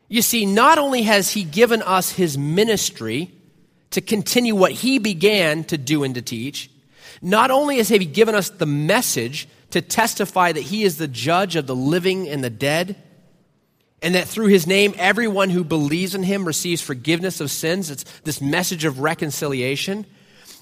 You 0.10 0.22
see, 0.22 0.46
not 0.46 0.78
only 0.78 1.04
has 1.04 1.32
he 1.32 1.44
given 1.44 1.82
us 1.82 2.12
his 2.12 2.38
ministry 2.38 3.32
to 3.92 4.02
continue 4.02 4.56
what 4.56 4.72
he 4.72 5.00
began 5.00 5.64
to 5.66 5.78
do 5.78 6.04
and 6.04 6.16
to 6.16 6.22
teach, 6.22 6.70
not 7.22 7.52
only 7.52 7.78
has 7.78 7.90
he 7.90 8.00
given 8.00 8.36
us 8.36 8.50
the 8.50 8.66
message 8.66 9.48
to 9.72 9.82
testify 9.82 10.52
that 10.52 10.62
he 10.62 10.84
is 10.84 10.98
the 10.98 11.08
judge 11.08 11.56
of 11.56 11.68
the 11.68 11.76
living 11.76 12.28
and 12.28 12.44
the 12.44 12.50
dead, 12.50 12.96
and 14.02 14.16
that 14.16 14.28
through 14.28 14.48
his 14.48 14.66
name, 14.66 14.94
everyone 14.98 15.50
who 15.50 15.64
believes 15.64 16.16
in 16.16 16.24
him 16.24 16.46
receives 16.46 16.82
forgiveness 16.82 17.42
of 17.42 17.52
sins. 17.52 17.92
It's 17.92 18.06
this 18.22 18.42
message 18.42 18.86
of 18.86 19.00
reconciliation. 19.00 20.06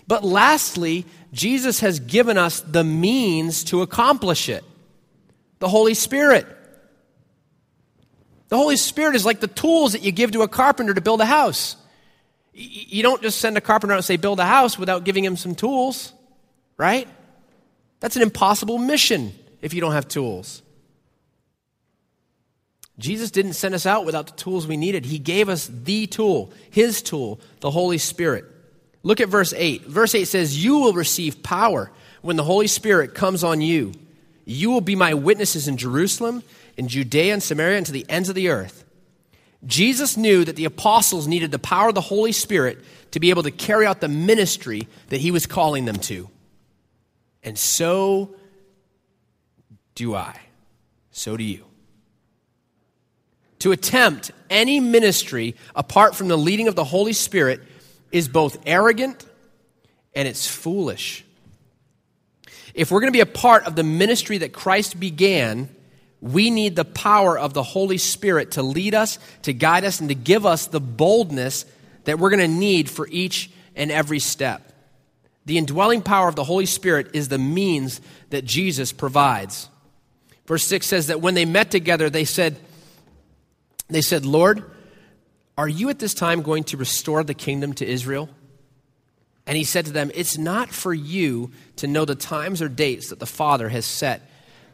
But 0.08 0.23
lastly, 0.23 1.06
Jesus 1.34 1.82
has 1.82 2.00
given 2.00 2.38
us 2.38 2.62
the 2.62 2.84
means 2.84 3.63
to 3.65 3.82
accomplish 3.82 4.50
it 4.50 4.63
the 5.60 5.67
Holy 5.67 5.93
Spirit. 5.93 6.45
The 8.50 8.58
Holy 8.58 8.78
Spirit 8.78 9.15
is 9.15 9.26
like 9.26 9.39
the 9.39 9.47
tools 9.47 9.93
that 9.93 10.04
you 10.04 10.12
give 10.12 10.32
to 10.32 10.43
a 10.43 10.47
carpenter 10.47 10.93
to 10.93 11.02
build 11.02 11.19
a 11.19 11.26
house. 11.26 11.76
You 12.54 13.04
don't 13.04 13.21
just 13.21 13.39
send 13.39 13.58
a 13.58 13.62
carpenter 13.62 13.93
out 13.93 13.97
and 13.97 14.06
say, 14.06 14.17
build 14.17 14.39
a 14.39 14.45
house 14.45 14.80
without 14.80 15.04
giving 15.04 15.23
him 15.23 15.36
some 15.36 15.54
tools, 15.54 16.13
right? 16.78 17.08
That's 18.00 18.15
an 18.15 18.21
impossible 18.21 18.78
mission 18.78 19.34
if 19.62 19.73
you 19.73 19.82
don't 19.82 19.91
have 19.91 20.08
tools. 20.08 20.62
Jesus 23.00 23.30
didn't 23.30 23.54
send 23.54 23.76
us 23.76 23.86
out 23.86 24.06
without 24.06 24.28
the 24.28 24.34
tools 24.34 24.66
we 24.66 24.78
needed. 24.78 25.06
He 25.06 25.20
gave 25.20 25.50
us 25.50 25.68
the 25.68 26.08
tool, 26.08 26.52
His 26.72 27.02
tool, 27.02 27.40
the 27.60 27.70
Holy 27.70 28.00
Spirit. 28.00 28.46
Look 29.04 29.22
at 29.22 29.30
verse 29.30 29.54
8. 29.54 29.86
Verse 29.86 30.16
8 30.16 30.26
says, 30.26 30.64
You 30.64 30.80
will 30.80 30.94
receive 30.94 31.44
power 31.44 31.92
when 32.22 32.36
the 32.36 32.44
Holy 32.44 32.68
Spirit 32.68 33.14
comes 33.14 33.44
on 33.44 33.62
you. 33.62 33.94
You 34.46 34.72
will 34.72 34.82
be 34.82 34.96
my 34.96 35.14
witnesses 35.14 35.68
in 35.68 35.78
Jerusalem, 35.78 36.42
in 36.76 36.88
Judea 36.88 37.34
and 37.34 37.44
Samaria, 37.44 37.78
and 37.78 37.86
to 37.86 37.92
the 37.92 38.06
ends 38.10 38.30
of 38.30 38.36
the 38.36 38.50
earth. 38.50 38.84
Jesus 39.66 40.18
knew 40.18 40.44
that 40.46 40.56
the 40.56 40.66
apostles 40.66 41.28
needed 41.28 41.52
the 41.52 41.60
power 41.60 41.90
of 41.90 41.96
the 41.96 42.02
Holy 42.02 42.32
Spirit 42.32 42.80
to 43.12 43.20
be 43.20 43.30
able 43.30 43.44
to 43.44 43.52
carry 43.52 43.86
out 43.86 44.02
the 44.02 44.08
ministry 44.08 44.88
that 45.10 45.20
he 45.20 45.32
was 45.32 45.46
calling 45.46 45.86
them 45.86 45.98
to. 45.98 46.30
And 47.44 47.58
so 47.58 48.36
do 49.96 50.16
I. 50.16 50.40
So 51.12 51.38
do 51.38 51.44
you. 51.44 51.66
To 53.60 53.72
attempt 53.72 54.32
any 54.50 54.80
ministry 54.80 55.56
apart 55.76 56.15
from 56.15 56.28
the 56.28 56.38
leading 56.38 56.67
of 56.67 56.76
the 56.76 56.84
Holy 56.84 57.13
Spirit 57.13 57.62
is 58.12 58.28
both 58.28 58.58
arrogant 58.65 59.26
and 60.13 60.28
it's 60.28 60.48
foolish. 60.48 61.24
If 62.74 62.91
we're 62.91 63.00
going 63.00 63.12
to 63.12 63.17
be 63.17 63.22
a 63.22 63.26
part 63.26 63.65
of 63.65 63.76
the 63.76 63.84
ministry 63.84 64.39
that 64.39 64.54
Christ 64.54 65.00
began, 65.00 65.70
we 66.22 66.50
need 66.50 66.76
the 66.76 66.86
power 66.86 67.38
of 67.38 67.54
the 67.54 67.63
Holy 67.63 67.98
Spirit 67.98 68.52
to 68.52 68.63
lead 68.63 68.93
us, 68.93 69.17
to 69.43 69.54
guide 69.54 69.84
us, 69.84 70.00
and 70.00 70.10
to 70.10 70.15
give 70.15 70.46
us 70.46 70.67
the 70.67 70.80
boldness 70.80 71.65
that 72.04 72.20
we're 72.20 72.30
going 72.30 72.39
to 72.39 72.48
need 72.48 72.89
for 72.89 73.08
each 73.10 73.50
and 73.76 73.91
every 73.91 74.20
step. 74.20 74.72
The 75.46 75.58
indwelling 75.58 76.02
power 76.02 76.28
of 76.28 76.36
the 76.36 76.43
Holy 76.43 76.65
Spirit 76.65 77.12
is 77.13 77.30
the 77.30 77.38
means 77.38 78.02
that 78.30 78.46
Jesus 78.46 78.91
provides. 78.91 79.70
Verse 80.46 80.63
6 80.65 80.86
says 80.86 81.08
that 81.08 81.22
when 81.22 81.34
they 81.34 81.46
met 81.46 81.72
together, 81.72 82.10
they 82.10 82.26
said, 82.26 82.58
they 83.95 84.02
said, 84.02 84.26
Lord, 84.26 84.63
are 85.58 85.67
you 85.67 85.89
at 85.89 86.00
this 86.00 86.13
time 86.13 86.41
going 86.41 86.63
to 86.65 86.78
restore 86.78 87.23
the 87.23 87.34
kingdom 87.34 87.73
to 87.73 87.86
Israel? 87.86 88.30
And 89.45 89.58
he 89.58 89.63
said 89.63 89.86
to 89.86 89.91
them, 89.91 90.12
It's 90.13 90.38
not 90.38 90.69
for 90.69 90.93
you 90.93 91.52
to 91.78 91.88
know 91.88 92.06
the 92.06 92.15
times 92.15 92.62
or 92.62 92.67
dates 92.67 93.10
that 93.10 93.19
the 93.19 93.26
Father 93.26 93.69
has 93.69 93.86
set 93.86 94.30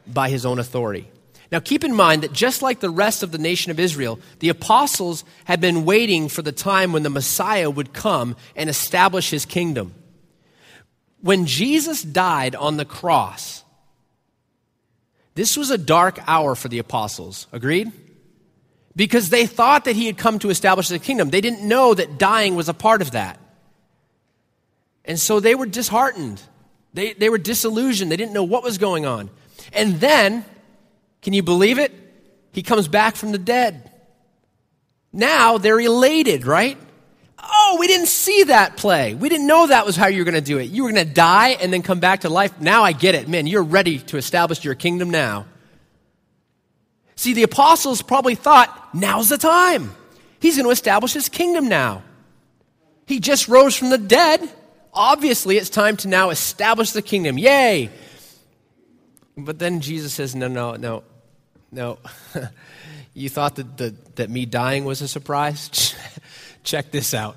by 0.07 0.29
his 0.29 0.45
own 0.45 0.59
authority. 0.59 1.07
Now, 1.51 1.59
keep 1.59 1.83
in 1.83 1.93
mind 1.93 2.23
that 2.23 2.33
just 2.33 2.63
like 2.63 2.79
the 2.79 2.89
rest 2.89 3.21
of 3.21 3.31
the 3.31 3.37
nation 3.37 3.69
of 3.69 3.79
Israel, 3.79 4.19
the 4.39 4.49
apostles 4.49 5.23
had 5.45 5.61
been 5.61 5.85
waiting 5.85 6.27
for 6.27 6.41
the 6.41 6.51
time 6.51 6.91
when 6.91 7.03
the 7.03 7.11
Messiah 7.11 7.69
would 7.69 7.93
come 7.93 8.35
and 8.55 8.69
establish 8.69 9.29
his 9.29 9.45
kingdom. 9.45 9.93
When 11.21 11.45
Jesus 11.45 12.01
died 12.01 12.55
on 12.55 12.77
the 12.77 12.85
cross, 12.85 13.63
this 15.35 15.55
was 15.55 15.69
a 15.69 15.77
dark 15.77 16.19
hour 16.27 16.55
for 16.55 16.69
the 16.69 16.79
apostles. 16.79 17.45
Agreed? 17.51 17.91
Because 18.95 19.29
they 19.29 19.47
thought 19.47 19.85
that 19.85 19.95
he 19.95 20.05
had 20.05 20.17
come 20.17 20.39
to 20.39 20.49
establish 20.49 20.87
the 20.87 20.99
kingdom. 20.99 21.29
They 21.29 21.41
didn't 21.41 21.67
know 21.67 21.93
that 21.93 22.17
dying 22.17 22.55
was 22.55 22.69
a 22.69 22.73
part 22.73 23.01
of 23.01 23.11
that. 23.11 23.39
And 25.05 25.19
so 25.19 25.39
they 25.39 25.55
were 25.55 25.65
disheartened. 25.65 26.41
They, 26.93 27.13
they 27.13 27.29
were 27.29 27.39
disillusioned. 27.39 28.11
They 28.11 28.17
didn't 28.17 28.33
know 28.33 28.43
what 28.43 28.63
was 28.63 28.77
going 28.77 29.05
on. 29.05 29.29
And 29.73 29.99
then, 29.99 30.45
can 31.21 31.33
you 31.33 31.43
believe 31.43 31.79
it? 31.79 31.91
He 32.51 32.61
comes 32.61 32.87
back 32.87 33.15
from 33.15 33.31
the 33.31 33.39
dead. 33.39 33.89
Now 35.11 35.57
they're 35.57 35.79
elated, 35.79 36.45
right? 36.45 36.77
Oh, 37.39 37.77
we 37.79 37.87
didn't 37.87 38.07
see 38.07 38.43
that 38.43 38.77
play. 38.77 39.15
We 39.15 39.27
didn't 39.27 39.47
know 39.47 39.67
that 39.67 39.85
was 39.85 39.95
how 39.95 40.07
you 40.07 40.19
were 40.19 40.23
going 40.23 40.35
to 40.35 40.41
do 40.41 40.59
it. 40.59 40.69
You 40.69 40.83
were 40.83 40.91
going 40.91 41.05
to 41.05 41.13
die 41.13 41.49
and 41.49 41.73
then 41.73 41.81
come 41.81 41.99
back 41.99 42.21
to 42.21 42.29
life. 42.29 42.59
Now 42.61 42.83
I 42.83 42.93
get 42.93 43.15
it. 43.15 43.27
Man, 43.27 43.47
you're 43.47 43.63
ready 43.63 43.99
to 43.99 44.17
establish 44.17 44.63
your 44.63 44.75
kingdom 44.75 45.09
now. 45.09 45.45
See, 47.15 47.33
the 47.33 47.43
apostles 47.43 48.01
probably 48.01 48.35
thought, 48.35 48.93
now's 48.93 49.29
the 49.29 49.37
time. 49.37 49.93
He's 50.39 50.55
going 50.57 50.65
to 50.65 50.71
establish 50.71 51.13
his 51.13 51.29
kingdom 51.29 51.67
now. 51.67 52.03
He 53.05 53.19
just 53.19 53.47
rose 53.47 53.75
from 53.75 53.89
the 53.89 53.97
dead. 53.97 54.41
Obviously, 54.93 55.57
it's 55.57 55.69
time 55.69 55.97
to 55.97 56.07
now 56.07 56.29
establish 56.29 56.91
the 56.91 57.01
kingdom. 57.01 57.37
Yay! 57.37 57.89
But 59.37 59.59
then 59.59 59.81
Jesus 59.81 60.13
says, 60.13 60.35
no, 60.35 60.47
no, 60.47 60.73
no, 60.75 61.03
no. 61.71 61.99
you 63.13 63.29
thought 63.29 63.55
that, 63.55 63.77
that, 63.77 64.15
that 64.17 64.29
me 64.29 64.45
dying 64.45 64.85
was 64.85 65.01
a 65.01 65.07
surprise? 65.07 65.95
check 66.63 66.91
this 66.91 67.13
out. 67.13 67.35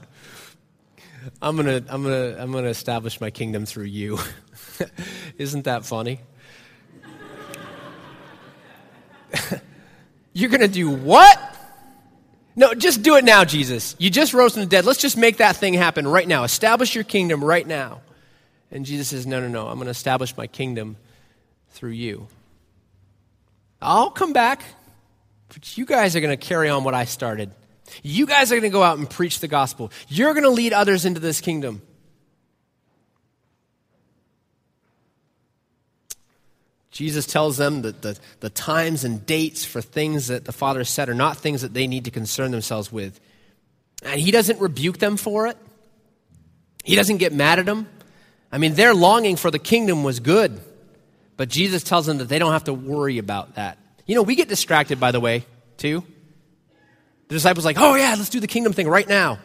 I'm 1.43 1.57
going 1.57 1.85
to 1.85 1.93
I'm 1.93 2.05
to 2.05 2.37
I'm 2.41 2.53
to 2.53 2.67
establish 2.67 3.21
my 3.21 3.31
kingdom 3.31 3.67
through 3.67 3.85
you. 3.85 4.19
Isn't 5.39 5.65
that 5.65 5.85
funny? 5.85 6.21
You're 10.37 10.51
going 10.51 10.61
to 10.61 10.69
do 10.69 10.91
what? 10.91 11.57
No, 12.57 12.75
just 12.75 13.01
do 13.01 13.17
it 13.17 13.25
now, 13.25 13.47
Jesus. 13.47 13.97
You 13.99 14.11
just 14.11 14.35
rose 14.35 14.53
from 14.53 14.65
the 14.65 14.69
dead. 14.69 14.85
Let's 14.85 15.01
just 15.01 15.17
make 15.17 15.39
that 15.39 15.57
thing 15.57 15.73
happen 15.73 16.07
right 16.07 16.29
now. 16.29 16.45
Establish 16.45 16.95
your 16.95 17.05
kingdom 17.05 17.43
right 17.43 17.67
now. 17.67 18.03
And 18.71 18.85
Jesus 18.85 19.09
says, 19.09 19.27
No, 19.27 19.41
no, 19.41 19.49
no. 19.49 19.67
I'm 19.67 19.77
going 19.77 19.87
to 19.87 19.93
establish 19.93 20.37
my 20.37 20.47
kingdom 20.47 20.99
through 21.71 21.93
you. 21.93 22.29
I'll 23.81 24.11
come 24.11 24.35
back, 24.35 24.63
but 25.49 25.79
you 25.79 25.87
guys 25.87 26.15
are 26.17 26.21
going 26.21 26.39
to 26.39 26.47
carry 26.47 26.69
on 26.69 26.85
what 26.85 26.93
I 26.93 27.07
started. 27.07 27.51
You 28.03 28.27
guys 28.27 28.53
are 28.53 28.57
going 28.57 28.71
to 28.71 28.77
go 28.77 28.83
out 28.83 28.99
and 28.99 29.09
preach 29.09 29.41
the 29.41 29.49
gospel. 29.49 29.91
You're 30.07 30.35
going 30.35 30.45
to 30.45 30.51
lead 30.51 30.75
others 30.75 31.07
into 31.07 31.19
this 31.19 31.41
kingdom. 31.41 31.81
Jesus 36.97 37.27
tells 37.27 37.59
them 37.59 37.83
that 37.83 38.01
the, 38.01 38.19
the 38.41 38.49
times 38.49 39.05
and 39.05 39.27
dates 39.27 39.67
for 39.67 39.83
things 39.83 40.29
that 40.29 40.47
the 40.47 40.53
Father 40.53 40.83
said 40.83 41.11
are 41.11 41.15
not 41.15 41.37
things 41.37 41.61
that 41.61 41.75
they 41.75 41.87
need 41.87 42.07
to 42.07 42.11
concern 42.11 42.53
themselves 42.53 42.91
with. 42.91 43.21
And 44.03 44.19
he 44.19 44.31
doesn't 44.31 44.59
rebuke 44.61 44.97
them 44.97 45.19
for 45.19 45.47
it. 45.47 45.59
He 46.85 46.97
doesn't 46.97 47.19
get 47.19 47.35
mad 47.35 47.59
at 47.59 47.67
them. 47.67 47.87
I 48.51 48.57
mean, 48.57 48.77
their 48.77 48.95
longing 48.95 49.37
for 49.37 49.51
the 49.51 49.59
kingdom 49.59 50.05
was 50.05 50.21
good, 50.21 50.59
but 51.37 51.51
Jesus 51.51 51.83
tells 51.83 52.07
them 52.07 52.17
that 52.17 52.31
they 52.31 52.39
don't 52.39 52.53
have 52.53 52.65
to 52.65 52.73
worry 52.73 53.19
about 53.19 53.57
that. 53.57 53.77
You 54.07 54.15
know, 54.15 54.23
we 54.23 54.35
get 54.35 54.49
distracted, 54.49 54.99
by 54.99 55.13
the 55.13 55.21
way, 55.21 55.45
too. 55.77 56.03
The 57.29 57.35
disciples 57.35 57.67
like, 57.67 57.77
oh 57.79 57.95
yeah, 57.97 58.15
let's 58.17 58.31
do 58.31 58.41
the 58.41 58.47
kingdom 58.47 58.73
thing 58.73 58.89
right 58.89 59.07
now. 59.07 59.39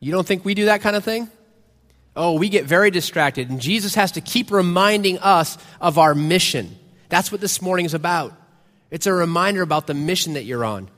You 0.00 0.10
don't 0.10 0.26
think 0.26 0.42
we 0.42 0.54
do 0.54 0.64
that 0.66 0.80
kind 0.80 0.96
of 0.96 1.04
thing? 1.04 1.28
Oh, 2.16 2.34
we 2.34 2.48
get 2.48 2.64
very 2.64 2.90
distracted, 2.90 3.50
and 3.50 3.60
Jesus 3.60 3.94
has 3.96 4.12
to 4.12 4.20
keep 4.20 4.50
reminding 4.50 5.18
us 5.18 5.58
of 5.80 5.98
our 5.98 6.14
mission. 6.14 6.78
That's 7.08 7.32
what 7.32 7.40
this 7.40 7.60
morning 7.60 7.86
is 7.86 7.94
about. 7.94 8.32
It's 8.90 9.06
a 9.06 9.12
reminder 9.12 9.62
about 9.62 9.86
the 9.86 9.94
mission 9.94 10.34
that 10.34 10.44
you're 10.44 10.64
on. 10.64 10.88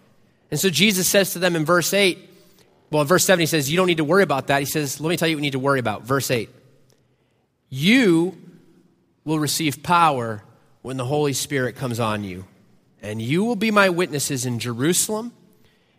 And 0.51 0.61
so 0.61 0.69
Jesus 0.69 1.09
says 1.09 1.33
to 1.33 1.39
them 1.39 1.57
in 1.57 1.65
verse 1.65 1.95
8, 1.95 2.19
well, 2.91 3.03
in 3.03 3.09
verse 3.09 3.25
7, 3.25 3.41
he 3.41 3.47
says, 3.47 3.71
You 3.71 3.77
don't 3.77 3.87
need 3.87 3.97
to 3.97 4.05
worry 4.05 4.23
about 4.23 4.47
that. 4.49 4.61
He 4.61 4.67
says, 4.67 5.01
Let 5.01 5.09
me 5.09 5.17
tell 5.17 5.29
you 5.29 5.37
what 5.37 5.41
you 5.41 5.43
need 5.43 5.53
to 5.53 5.59
worry 5.59 5.81
about. 5.81 6.03
Verse 6.03 6.31
8 6.31 6.49
You 7.69 8.37
will 9.25 9.39
receive 9.39 9.83
power 9.83 10.43
when 10.83 10.97
the 10.97 11.05
Holy 11.05 11.33
Spirit 11.33 11.75
comes 11.77 11.99
on 11.99 12.23
you, 12.23 12.45
and 13.03 13.21
you 13.21 13.45
will 13.45 13.57
be 13.57 13.71
my 13.71 13.89
witnesses 13.89 14.47
in 14.47 14.59
Jerusalem, 14.59 15.33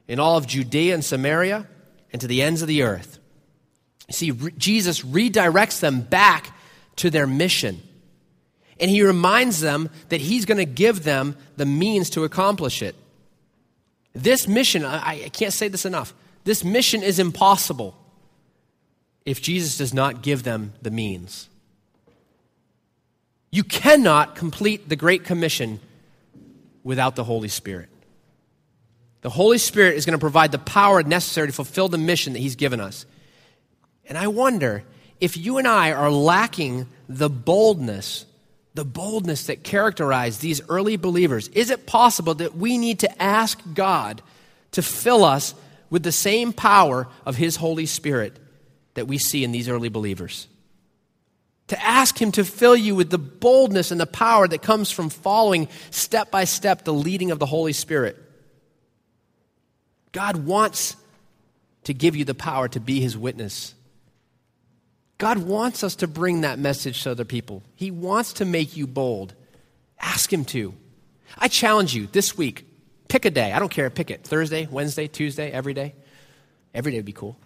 in 0.07 0.19
all 0.19 0.37
of 0.37 0.47
Judea 0.47 0.93
and 0.93 1.03
Samaria, 1.03 1.67
and 2.13 2.21
to 2.21 2.27
the 2.27 2.41
ends 2.41 2.61
of 2.61 2.69
the 2.69 2.83
earth. 2.83 3.19
See, 4.09 4.31
re- 4.31 4.53
Jesus 4.57 5.01
redirects 5.01 5.79
them 5.79 6.01
back 6.01 6.53
to 6.97 7.09
their 7.09 7.27
mission. 7.27 7.81
And 8.79 8.89
he 8.91 9.03
reminds 9.03 9.59
them 9.59 9.89
that 10.09 10.21
he's 10.21 10.45
going 10.45 10.59
to 10.59 10.65
give 10.65 11.03
them 11.03 11.35
the 11.55 11.65
means 11.65 12.09
to 12.11 12.23
accomplish 12.23 12.81
it. 12.81 12.95
This 14.13 14.47
mission, 14.47 14.85
I, 14.85 15.23
I 15.25 15.29
can't 15.29 15.53
say 15.53 15.67
this 15.67 15.85
enough, 15.85 16.13
this 16.43 16.63
mission 16.63 17.03
is 17.03 17.19
impossible 17.19 17.95
if 19.25 19.41
Jesus 19.41 19.77
does 19.77 19.93
not 19.93 20.21
give 20.21 20.43
them 20.43 20.73
the 20.81 20.91
means. 20.91 21.49
You 23.51 23.63
cannot 23.63 24.35
complete 24.35 24.89
the 24.89 24.95
Great 24.95 25.23
Commission 25.23 25.79
without 26.83 27.15
the 27.15 27.23
Holy 27.23 27.47
Spirit. 27.47 27.89
The 29.21 29.29
Holy 29.29 29.57
Spirit 29.57 29.95
is 29.95 30.05
going 30.05 30.17
to 30.17 30.19
provide 30.19 30.51
the 30.51 30.59
power 30.59 31.03
necessary 31.03 31.47
to 31.47 31.53
fulfill 31.53 31.89
the 31.89 31.97
mission 31.97 32.33
that 32.33 32.39
He's 32.39 32.55
given 32.55 32.79
us. 32.79 33.05
And 34.07 34.17
I 34.17 34.27
wonder 34.27 34.83
if 35.19 35.37
you 35.37 35.57
and 35.57 35.67
I 35.67 35.91
are 35.91 36.11
lacking 36.11 36.87
the 37.09 37.29
boldness, 37.29 38.25
the 38.73 38.85
boldness 38.85 39.47
that 39.47 39.63
characterized 39.63 40.41
these 40.41 40.61
early 40.69 40.97
believers, 40.97 41.49
is 41.49 41.69
it 41.69 41.85
possible 41.85 42.35
that 42.35 42.55
we 42.55 42.77
need 42.77 42.99
to 42.99 43.21
ask 43.21 43.59
God 43.73 44.21
to 44.71 44.81
fill 44.81 45.23
us 45.23 45.55
with 45.89 46.03
the 46.03 46.11
same 46.11 46.53
power 46.53 47.07
of 47.25 47.35
His 47.35 47.55
Holy 47.55 47.85
Spirit 47.85 48.37
that 48.93 49.07
we 49.07 49.17
see 49.17 49.43
in 49.43 49.51
these 49.51 49.69
early 49.69 49.89
believers? 49.89 50.47
To 51.69 51.83
ask 51.83 52.21
Him 52.21 52.31
to 52.33 52.45
fill 52.45 52.77
you 52.77 52.95
with 52.95 53.09
the 53.09 53.17
boldness 53.17 53.91
and 53.91 53.99
the 53.99 54.05
power 54.05 54.47
that 54.47 54.61
comes 54.61 54.89
from 54.89 55.09
following 55.09 55.67
step 55.91 56.31
by 56.31 56.45
step 56.45 56.85
the 56.85 56.93
leading 56.93 57.31
of 57.31 57.39
the 57.39 57.45
Holy 57.45 57.73
Spirit. 57.73 58.17
God 60.13 60.45
wants 60.45 60.95
to 61.85 61.93
give 61.93 62.15
you 62.15 62.23
the 62.23 62.35
power 62.35 62.67
to 62.69 62.79
be 62.79 63.01
His 63.01 63.17
witness 63.17 63.73
God 65.17 65.39
wants 65.39 65.83
us 65.83 65.95
to 65.97 66.07
bring 66.07 66.41
that 66.41 66.59
message 66.59 67.03
to 67.03 67.11
other 67.11 67.25
people. 67.25 67.63
He 67.75 67.91
wants 67.91 68.33
to 68.33 68.45
make 68.45 68.77
you 68.77 68.85
bold. 68.85 69.33
Ask 69.99 70.31
Him 70.31 70.45
to. 70.45 70.73
I 71.37 71.47
challenge 71.47 71.95
you 71.95 72.07
this 72.07 72.37
week 72.37 72.67
pick 73.07 73.25
a 73.25 73.29
day. 73.29 73.51
I 73.51 73.59
don't 73.59 73.69
care, 73.69 73.89
pick 73.89 74.11
it 74.11 74.23
Thursday, 74.23 74.67
Wednesday, 74.69 75.07
Tuesday, 75.07 75.51
every 75.51 75.73
day. 75.73 75.95
Every 76.73 76.91
day 76.91 76.99
would 76.99 77.05
be 77.05 77.13
cool. 77.13 77.37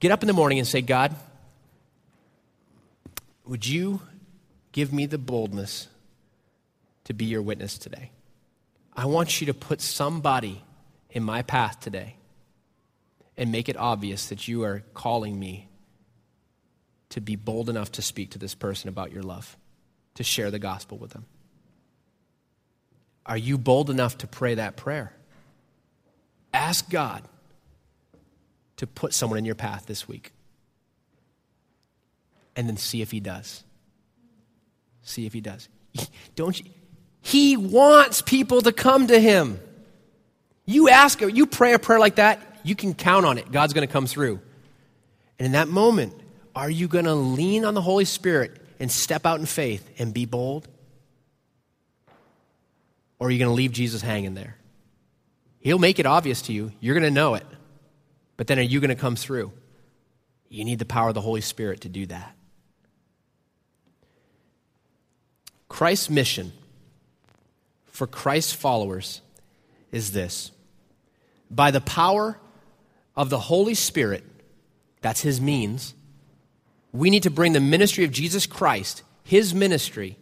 Get 0.00 0.12
up 0.12 0.22
in 0.22 0.26
the 0.26 0.32
morning 0.32 0.58
and 0.58 0.68
say, 0.68 0.80
God, 0.80 1.14
would 3.44 3.66
you 3.66 4.00
give 4.72 4.92
me 4.92 5.06
the 5.06 5.18
boldness 5.18 5.88
to 7.04 7.14
be 7.14 7.24
your 7.24 7.42
witness 7.42 7.78
today? 7.78 8.10
I 8.94 9.06
want 9.06 9.40
you 9.40 9.46
to 9.46 9.54
put 9.54 9.80
somebody 9.80 10.62
in 11.10 11.22
my 11.22 11.42
path 11.42 11.80
today 11.80 12.16
and 13.36 13.50
make 13.50 13.68
it 13.68 13.76
obvious 13.76 14.26
that 14.26 14.46
you 14.46 14.62
are 14.64 14.82
calling 14.94 15.38
me 15.38 15.67
to 17.10 17.20
be 17.20 17.36
bold 17.36 17.68
enough 17.68 17.92
to 17.92 18.02
speak 18.02 18.30
to 18.30 18.38
this 18.38 18.54
person 18.54 18.88
about 18.88 19.12
your 19.12 19.22
love, 19.22 19.56
to 20.14 20.22
share 20.22 20.50
the 20.50 20.58
gospel 20.58 20.98
with 20.98 21.12
them? 21.12 21.26
Are 23.24 23.36
you 23.36 23.58
bold 23.58 23.90
enough 23.90 24.18
to 24.18 24.26
pray 24.26 24.54
that 24.54 24.76
prayer? 24.76 25.12
Ask 26.52 26.88
God 26.88 27.22
to 28.76 28.86
put 28.86 29.12
someone 29.12 29.38
in 29.38 29.44
your 29.44 29.54
path 29.54 29.86
this 29.86 30.08
week. 30.08 30.32
And 32.56 32.68
then 32.68 32.76
see 32.76 33.02
if 33.02 33.10
he 33.10 33.20
does. 33.20 33.62
See 35.02 35.26
if 35.26 35.32
he 35.32 35.40
does. 35.40 35.68
Don't 36.34 36.58
you? 36.58 36.66
He 37.20 37.56
wants 37.56 38.22
people 38.22 38.62
to 38.62 38.72
come 38.72 39.08
to 39.08 39.20
him. 39.20 39.60
You 40.64 40.88
ask, 40.88 41.20
you 41.20 41.46
pray 41.46 41.74
a 41.74 41.78
prayer 41.78 41.98
like 41.98 42.16
that, 42.16 42.40
you 42.62 42.74
can 42.74 42.94
count 42.94 43.26
on 43.26 43.38
it. 43.38 43.52
God's 43.52 43.72
going 43.72 43.86
to 43.86 43.92
come 43.92 44.06
through. 44.06 44.40
And 45.38 45.46
in 45.46 45.52
that 45.52 45.68
moment, 45.68 46.14
are 46.58 46.68
you 46.68 46.88
going 46.88 47.04
to 47.04 47.14
lean 47.14 47.64
on 47.64 47.74
the 47.74 47.80
Holy 47.80 48.04
Spirit 48.04 48.60
and 48.80 48.90
step 48.90 49.24
out 49.24 49.38
in 49.38 49.46
faith 49.46 49.88
and 49.96 50.12
be 50.12 50.24
bold? 50.24 50.66
Or 53.20 53.28
are 53.28 53.30
you 53.30 53.38
going 53.38 53.48
to 53.48 53.54
leave 53.54 53.70
Jesus 53.70 54.02
hanging 54.02 54.34
there? 54.34 54.56
He'll 55.60 55.78
make 55.78 56.00
it 56.00 56.06
obvious 56.06 56.42
to 56.42 56.52
you. 56.52 56.72
You're 56.80 56.96
going 56.96 57.04
to 57.04 57.12
know 57.12 57.34
it. 57.34 57.46
But 58.36 58.48
then 58.48 58.58
are 58.58 58.62
you 58.62 58.80
going 58.80 58.88
to 58.88 58.96
come 58.96 59.14
through? 59.14 59.52
You 60.48 60.64
need 60.64 60.80
the 60.80 60.84
power 60.84 61.10
of 61.10 61.14
the 61.14 61.20
Holy 61.20 61.42
Spirit 61.42 61.82
to 61.82 61.88
do 61.88 62.06
that. 62.06 62.34
Christ's 65.68 66.10
mission 66.10 66.52
for 67.86 68.08
Christ's 68.08 68.52
followers 68.52 69.20
is 69.92 70.10
this 70.10 70.50
by 71.48 71.70
the 71.70 71.80
power 71.80 72.36
of 73.16 73.30
the 73.30 73.38
Holy 73.38 73.74
Spirit, 73.74 74.24
that's 75.02 75.20
his 75.20 75.40
means, 75.40 75.94
we 76.92 77.10
need 77.10 77.24
to 77.24 77.30
bring 77.30 77.52
the 77.52 77.60
ministry 77.60 78.04
of 78.04 78.10
Jesus 78.10 78.46
Christ, 78.46 79.02
his 79.24 79.54
ministry, 79.54 80.16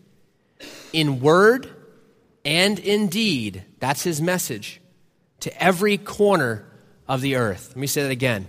in 0.93 1.21
word 1.21 1.71
and 2.45 2.79
in 2.79 3.09
deed, 3.09 3.65
that's 3.81 4.03
his 4.03 4.21
message, 4.21 4.81
to 5.41 5.63
every 5.63 5.99
corner 5.99 6.67
of 7.09 7.21
the 7.21 7.37
earth. 7.37 7.69
Let 7.71 7.77
me 7.77 7.87
say 7.87 8.03
that 8.03 8.11
again. 8.11 8.47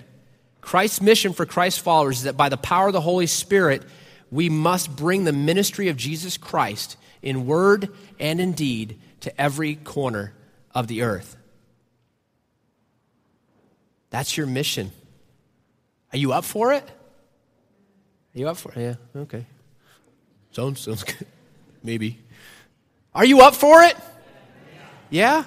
Christ's 0.61 1.01
mission 1.01 1.33
for 1.33 1.45
Christ's 1.45 1.79
followers 1.79 2.17
is 2.17 2.23
that 2.23 2.37
by 2.37 2.49
the 2.49 2.57
power 2.57 2.87
of 2.87 2.93
the 2.93 3.01
Holy 3.01 3.27
Spirit, 3.27 3.83
we 4.31 4.49
must 4.49 4.95
bring 4.95 5.23
the 5.23 5.33
ministry 5.33 5.89
of 5.89 5.97
Jesus 5.97 6.37
Christ 6.37 6.97
in 7.21 7.45
word 7.45 7.89
and 8.19 8.39
in 8.39 8.53
deed 8.53 8.99
to 9.21 9.41
every 9.41 9.75
corner 9.75 10.33
of 10.75 10.87
the 10.87 11.03
earth. 11.03 11.37
That's 14.09 14.37
your 14.37 14.47
mission. 14.47 14.91
Are 16.13 16.17
you 16.17 16.33
up 16.33 16.45
for 16.45 16.73
it? 16.73 16.89
You 18.37 18.49
up 18.49 18.57
for 18.57 18.71
it? 18.73 18.79
Yeah, 18.79 19.21
okay. 19.21 19.45
Sounds, 20.51 20.79
sounds 20.79 21.03
good. 21.03 21.27
Maybe. 21.83 22.19
Are 23.13 23.25
you 23.25 23.41
up 23.41 23.55
for 23.55 23.83
it? 23.83 23.95
Yeah? 25.09 25.45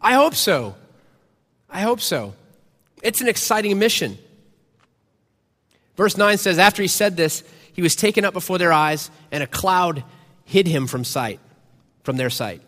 I 0.00 0.12
hope 0.12 0.34
so. 0.34 0.76
I 1.68 1.80
hope 1.80 2.00
so. 2.00 2.34
It's 3.02 3.20
an 3.20 3.28
exciting 3.28 3.78
mission. 3.78 4.18
Verse 5.96 6.16
9 6.16 6.38
says, 6.38 6.58
After 6.58 6.82
he 6.82 6.88
said 6.88 7.16
this, 7.16 7.42
he 7.72 7.82
was 7.82 7.96
taken 7.96 8.24
up 8.24 8.34
before 8.34 8.58
their 8.58 8.72
eyes, 8.72 9.10
and 9.30 9.42
a 9.42 9.46
cloud 9.46 10.04
hid 10.44 10.66
him 10.66 10.86
from 10.86 11.04
sight, 11.04 11.40
from 12.02 12.16
their 12.16 12.30
sight. 12.30 12.62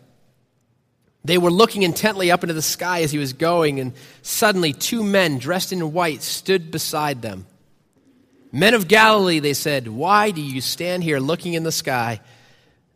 They 1.23 1.37
were 1.37 1.51
looking 1.51 1.83
intently 1.83 2.31
up 2.31 2.43
into 2.43 2.53
the 2.53 2.61
sky 2.61 3.03
as 3.03 3.11
he 3.11 3.17
was 3.17 3.33
going, 3.33 3.79
and 3.79 3.93
suddenly 4.21 4.73
two 4.73 5.03
men 5.03 5.37
dressed 5.37 5.71
in 5.71 5.93
white 5.93 6.23
stood 6.23 6.71
beside 6.71 7.21
them. 7.21 7.45
Men 8.51 8.73
of 8.73 8.87
Galilee, 8.87 9.39
they 9.39 9.53
said, 9.53 9.87
why 9.87 10.31
do 10.31 10.41
you 10.41 10.59
stand 10.59 11.03
here 11.03 11.19
looking 11.19 11.53
in 11.53 11.63
the 11.63 11.71
sky? 11.71 12.19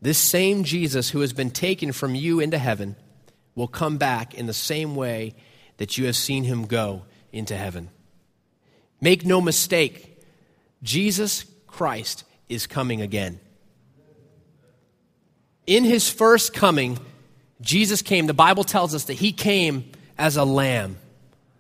This 0.02 0.18
same 0.18 0.66
Jesus 0.66 1.10
who 1.10 1.22
has 1.22 1.32
been 1.32 1.50
taken 1.50 1.92
from 1.92 2.14
you 2.14 2.40
into 2.40 2.58
heaven 2.58 2.96
will 3.56 3.68
come 3.68 3.98
back 3.98 4.34
in 4.34 4.48
the 4.48 4.54
same 4.54 4.96
way 4.96 5.34
that 5.78 5.98
you 5.98 6.06
have 6.06 6.16
seen 6.16 6.44
him 6.44 6.66
go 6.66 7.04
into 7.32 7.56
heaven. 7.56 7.90
Make 9.00 9.26
no 9.26 9.40
mistake, 9.40 10.22
Jesus 10.84 11.46
Christ 11.68 12.26
is 12.50 12.68
coming 12.68 13.02
again. 13.02 13.40
In 15.66 15.84
his 15.84 16.10
first 16.10 16.54
coming, 16.54 17.00
Jesus 17.62 18.02
came, 18.02 18.28
the 18.28 18.34
Bible 18.34 18.64
tells 18.64 18.94
us 18.94 19.06
that 19.06 19.14
he 19.14 19.32
came 19.32 19.92
as 20.18 20.38
a 20.38 20.44
lamb, 20.44 20.98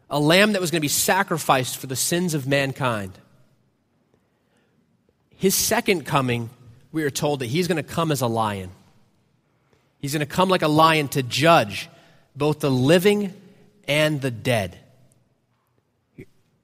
a 0.09 0.19
lamb 0.19 0.51
that 0.51 0.61
was 0.61 0.69
going 0.69 0.79
to 0.79 0.85
be 0.85 0.87
sacrificed 0.89 1.77
for 1.77 1.87
the 1.87 1.95
sins 1.95 2.33
of 2.33 2.45
mankind. 2.45 3.17
His 5.37 5.55
second 5.55 6.05
coming, 6.05 6.49
we 6.91 7.03
are 7.03 7.09
told 7.09 7.39
that 7.39 7.47
he's 7.47 7.67
going 7.67 7.77
to 7.77 7.83
come 7.83 8.11
as 8.11 8.21
a 8.21 8.27
lion. 8.27 8.71
He's 9.99 10.13
going 10.13 10.25
to 10.25 10.25
come 10.25 10.49
like 10.49 10.61
a 10.61 10.67
lion 10.67 11.07
to 11.09 11.23
judge 11.23 11.89
both 12.35 12.59
the 12.59 12.71
living 12.71 13.33
and 13.87 14.21
the 14.21 14.31
dead. 14.31 14.79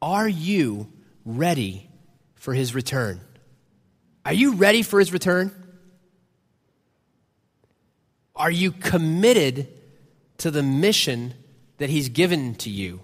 Are 0.02 0.28
you 0.28 0.92
ready 1.26 1.90
for 2.36 2.54
his 2.54 2.74
return? 2.74 3.20
Are 4.26 4.34
you 4.34 4.54
ready 4.54 4.84
for 4.84 5.00
his 5.00 5.12
return? 5.12 5.52
Are 8.36 8.52
you 8.52 8.72
committed 8.72 9.68
to 10.38 10.50
the 10.50 10.64
mission 10.64 11.34
that 11.78 11.90
he's 11.90 12.10
given 12.10 12.56
to 12.56 12.70
you 12.70 13.02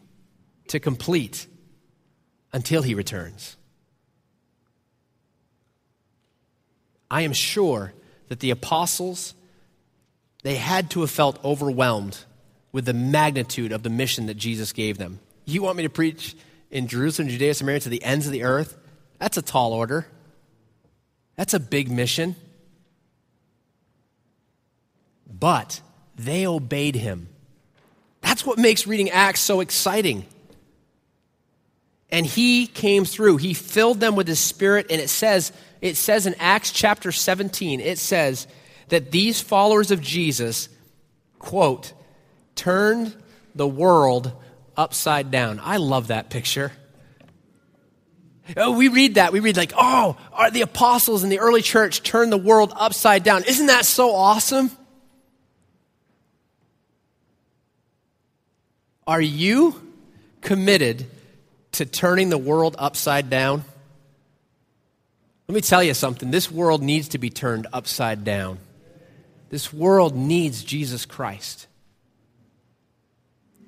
to 0.70 0.80
complete 0.80 1.46
until 2.54 2.82
he 2.82 2.96
returns? 2.96 3.57
I 7.10 7.22
am 7.22 7.34
sure 7.34 7.94
that 8.28 8.40
the 8.40 8.52
apostles 8.52 9.34
they 10.44 10.56
had 10.56 10.90
to 10.92 11.02
have 11.02 11.12
felt 11.12 11.44
overwhelmed 11.44 12.18
with 12.72 12.86
the 12.86 12.94
magnitude 12.94 13.72
of 13.72 13.84
the 13.84 13.90
mission 13.90 14.28
that 14.28 14.36
Jesus 14.36 14.74
gave 14.74 14.98
them. 14.98 15.20
You 15.46 15.62
want 15.62 15.78
me 15.78 15.84
to 15.84 15.90
preach 15.90 16.36
in 16.70 16.88
Jerusalem, 16.88 17.30
Judea, 17.30 17.54
Samaria 17.54 17.80
to 17.82 17.90
the 17.90 18.04
ends 18.04 18.26
of 18.26 18.32
the 18.32 18.44
earth? 18.44 18.78
That's 19.20 19.38
a 19.38 19.42
tall 19.42 19.74
order. 19.74 20.08
That's 21.36 21.54
a 21.54 21.60
big 21.60 21.90
mission. 21.90 22.36
But 25.28 25.82
they 26.16 26.48
obeyed 26.48 26.96
him. 26.96 27.30
That's 28.22 28.46
what 28.46 28.58
makes 28.58 28.88
reading 28.88 29.10
Acts 29.10 29.40
so 29.40 29.60
exciting. 29.60 30.26
And 32.10 32.26
he 32.26 32.68
came 32.68 33.06
through. 33.06 33.38
He 33.38 33.54
filled 33.54 34.00
them 34.00 34.16
with 34.16 34.28
his 34.28 34.40
spirit 34.40 34.88
and 34.90 35.02
it 35.02 35.10
says 35.10 35.52
it 35.82 35.96
says 35.96 36.26
in 36.26 36.36
Acts 36.40 36.72
chapter 36.72 37.12
17 37.12 37.80
it 37.80 38.00
says 38.00 38.48
that 38.90 39.12
these 39.12 39.42
followers 39.42 39.92
of 39.92 40.02
Jesus 40.02 40.70
quote 41.40 41.94
turned 42.56 43.16
the 43.56 43.68
world 43.68 44.32
upside 44.76 45.32
down. 45.32 45.60
I 45.62 45.78
love 45.78 46.08
that 46.08 46.30
picture. 46.30 46.72
Oh, 48.56 48.72
we 48.72 48.88
read 48.88 49.16
that. 49.16 49.34
We 49.34 49.42
read, 49.42 49.58
like, 49.58 49.74
oh, 49.76 50.16
are 50.32 50.50
the 50.50 50.62
apostles 50.62 51.24
in 51.24 51.30
the 51.30 51.40
early 51.40 51.62
church 51.62 52.04
turned 52.04 52.32
the 52.32 52.38
world 52.38 52.72
upside 52.76 53.24
down. 53.24 53.44
Isn't 53.44 53.66
that 53.66 53.86
so 53.86 54.16
awesome? 54.16 54.72
Are 59.06 59.22
you 59.22 59.82
committed 60.42 61.08
to 61.74 61.86
turning 61.86 62.30
the 62.30 62.38
world 62.38 62.76
upside 62.80 63.30
down? 63.30 63.64
Let 65.48 65.56
me 65.56 65.62
tell 65.62 65.84
you 65.84 65.94
something. 65.94 66.30
This 66.30 66.52
world 66.52 66.82
needs 66.82 67.10
to 67.10 67.18
be 67.18 67.30
turned 67.30 67.68
upside 67.72 68.24
down. 68.24 68.60
This 69.50 69.72
world 69.72 70.16
needs 70.16 70.64
Jesus 70.64 71.06
Christ. 71.06 71.68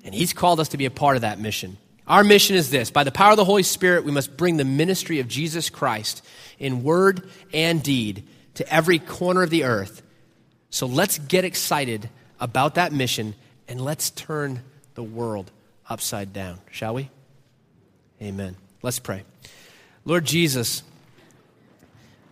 And 0.04 0.14
He's 0.14 0.32
called 0.32 0.60
us 0.60 0.68
to 0.68 0.76
be 0.76 0.84
a 0.84 0.90
part 0.90 1.16
of 1.16 1.22
that 1.22 1.38
mission. 1.38 1.78
Our 2.06 2.24
mission 2.24 2.56
is 2.56 2.70
this 2.70 2.90
by 2.90 3.04
the 3.04 3.12
power 3.12 3.30
of 3.30 3.36
the 3.36 3.44
Holy 3.44 3.62
Spirit, 3.62 4.04
we 4.04 4.12
must 4.12 4.36
bring 4.36 4.56
the 4.56 4.64
ministry 4.64 5.20
of 5.20 5.28
Jesus 5.28 5.70
Christ 5.70 6.24
in 6.58 6.82
word 6.82 7.28
and 7.52 7.82
deed 7.82 8.24
to 8.54 8.72
every 8.72 8.98
corner 8.98 9.42
of 9.42 9.50
the 9.50 9.64
earth. 9.64 10.02
So 10.70 10.86
let's 10.86 11.18
get 11.18 11.44
excited 11.44 12.10
about 12.40 12.74
that 12.74 12.92
mission 12.92 13.34
and 13.68 13.80
let's 13.80 14.10
turn 14.10 14.62
the 14.94 15.02
world 15.02 15.50
upside 15.88 16.32
down, 16.32 16.58
shall 16.70 16.94
we? 16.94 17.10
Amen. 18.22 18.56
Let's 18.82 18.98
pray. 18.98 19.24
Lord 20.04 20.24
Jesus, 20.24 20.82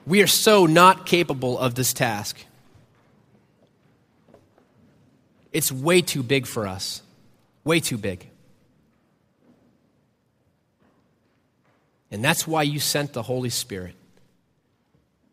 we 0.07 0.23
are 0.23 0.27
so 0.27 0.67
not 0.67 1.07
capable 1.07 1.59
of 1.59 1.75
this 1.75 1.93
task. 1.93 2.39
It's 5.53 5.73
way 5.73 6.03
too 6.03 6.23
big 6.23 6.47
for 6.47 6.67
us. 6.67 7.03
Way 7.65 7.81
too 7.81 7.99
big. 7.99 8.29
And 12.11 12.25
that's 12.25 12.47
why 12.47 12.63
you 12.63 12.81
sent 12.81 13.13
the 13.13 13.23
Holy 13.23 13.51
Spirit. 13.51 13.95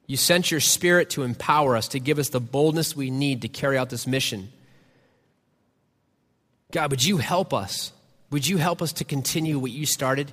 You 0.07 0.17
sent 0.17 0.51
your 0.51 0.59
Spirit 0.59 1.11
to 1.11 1.23
empower 1.23 1.75
us, 1.75 1.87
to 1.89 1.99
give 1.99 2.19
us 2.19 2.29
the 2.29 2.39
boldness 2.39 2.95
we 2.95 3.09
need 3.09 3.41
to 3.41 3.47
carry 3.47 3.77
out 3.77 3.89
this 3.89 4.05
mission. 4.05 4.51
God, 6.71 6.91
would 6.91 7.03
you 7.03 7.17
help 7.17 7.53
us? 7.53 7.91
Would 8.31 8.47
you 8.47 8.57
help 8.57 8.81
us 8.81 8.93
to 8.93 9.03
continue 9.03 9.57
what 9.57 9.71
you 9.71 9.85
started? 9.85 10.31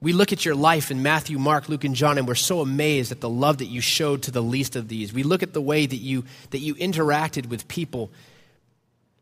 We 0.00 0.12
look 0.12 0.32
at 0.32 0.44
your 0.44 0.54
life 0.54 0.90
in 0.90 1.02
Matthew, 1.02 1.38
Mark, 1.38 1.68
Luke, 1.68 1.84
and 1.84 1.94
John, 1.94 2.18
and 2.18 2.28
we're 2.28 2.34
so 2.34 2.60
amazed 2.60 3.12
at 3.12 3.20
the 3.20 3.30
love 3.30 3.58
that 3.58 3.66
you 3.66 3.80
showed 3.80 4.22
to 4.24 4.30
the 4.30 4.42
least 4.42 4.76
of 4.76 4.88
these. 4.88 5.12
We 5.12 5.22
look 5.22 5.42
at 5.42 5.54
the 5.54 5.62
way 5.62 5.86
that 5.86 5.96
you, 5.96 6.24
that 6.50 6.58
you 6.58 6.74
interacted 6.74 7.46
with 7.46 7.66
people. 7.66 8.10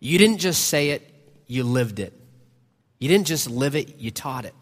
You 0.00 0.18
didn't 0.18 0.38
just 0.38 0.66
say 0.66 0.90
it, 0.90 1.08
you 1.46 1.62
lived 1.62 2.00
it. 2.00 2.12
You 2.98 3.08
didn't 3.08 3.28
just 3.28 3.48
live 3.48 3.76
it, 3.76 3.98
you 3.98 4.10
taught 4.10 4.44
it. 4.44 4.54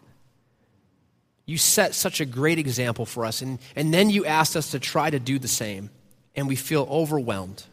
You 1.45 1.57
set 1.57 1.95
such 1.95 2.21
a 2.21 2.25
great 2.25 2.59
example 2.59 3.05
for 3.05 3.25
us, 3.25 3.41
and, 3.41 3.57
and 3.75 3.93
then 3.93 4.09
you 4.09 4.25
asked 4.25 4.55
us 4.55 4.71
to 4.71 4.79
try 4.79 5.09
to 5.09 5.19
do 5.19 5.39
the 5.39 5.47
same, 5.47 5.89
and 6.35 6.47
we 6.47 6.55
feel 6.55 6.87
overwhelmed. 6.89 7.63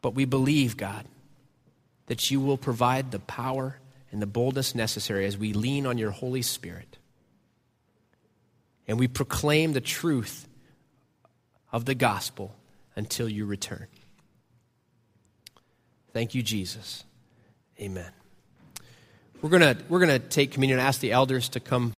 But 0.00 0.14
we 0.14 0.24
believe, 0.26 0.76
God, 0.76 1.04
that 2.06 2.30
you 2.30 2.40
will 2.40 2.56
provide 2.56 3.10
the 3.10 3.18
power 3.18 3.78
and 4.16 4.22
the 4.22 4.26
boldness 4.26 4.74
necessary 4.74 5.26
as 5.26 5.36
we 5.36 5.52
lean 5.52 5.84
on 5.84 5.98
your 5.98 6.10
Holy 6.10 6.40
Spirit. 6.40 6.96
And 8.88 8.98
we 8.98 9.08
proclaim 9.08 9.74
the 9.74 9.80
truth 9.82 10.48
of 11.70 11.84
the 11.84 11.94
gospel 11.94 12.56
until 12.94 13.28
you 13.28 13.44
return. 13.44 13.88
Thank 16.14 16.34
you, 16.34 16.42
Jesus. 16.42 17.04
Amen. 17.78 18.10
We're 19.42 19.50
going 19.50 19.76
to 19.76 19.84
we're 19.90 20.00
going 20.00 20.18
to 20.18 20.26
take 20.26 20.50
communion 20.50 20.78
and 20.78 20.88
ask 20.88 21.00
the 21.00 21.12
elders 21.12 21.50
to 21.50 21.60
come 21.60 21.94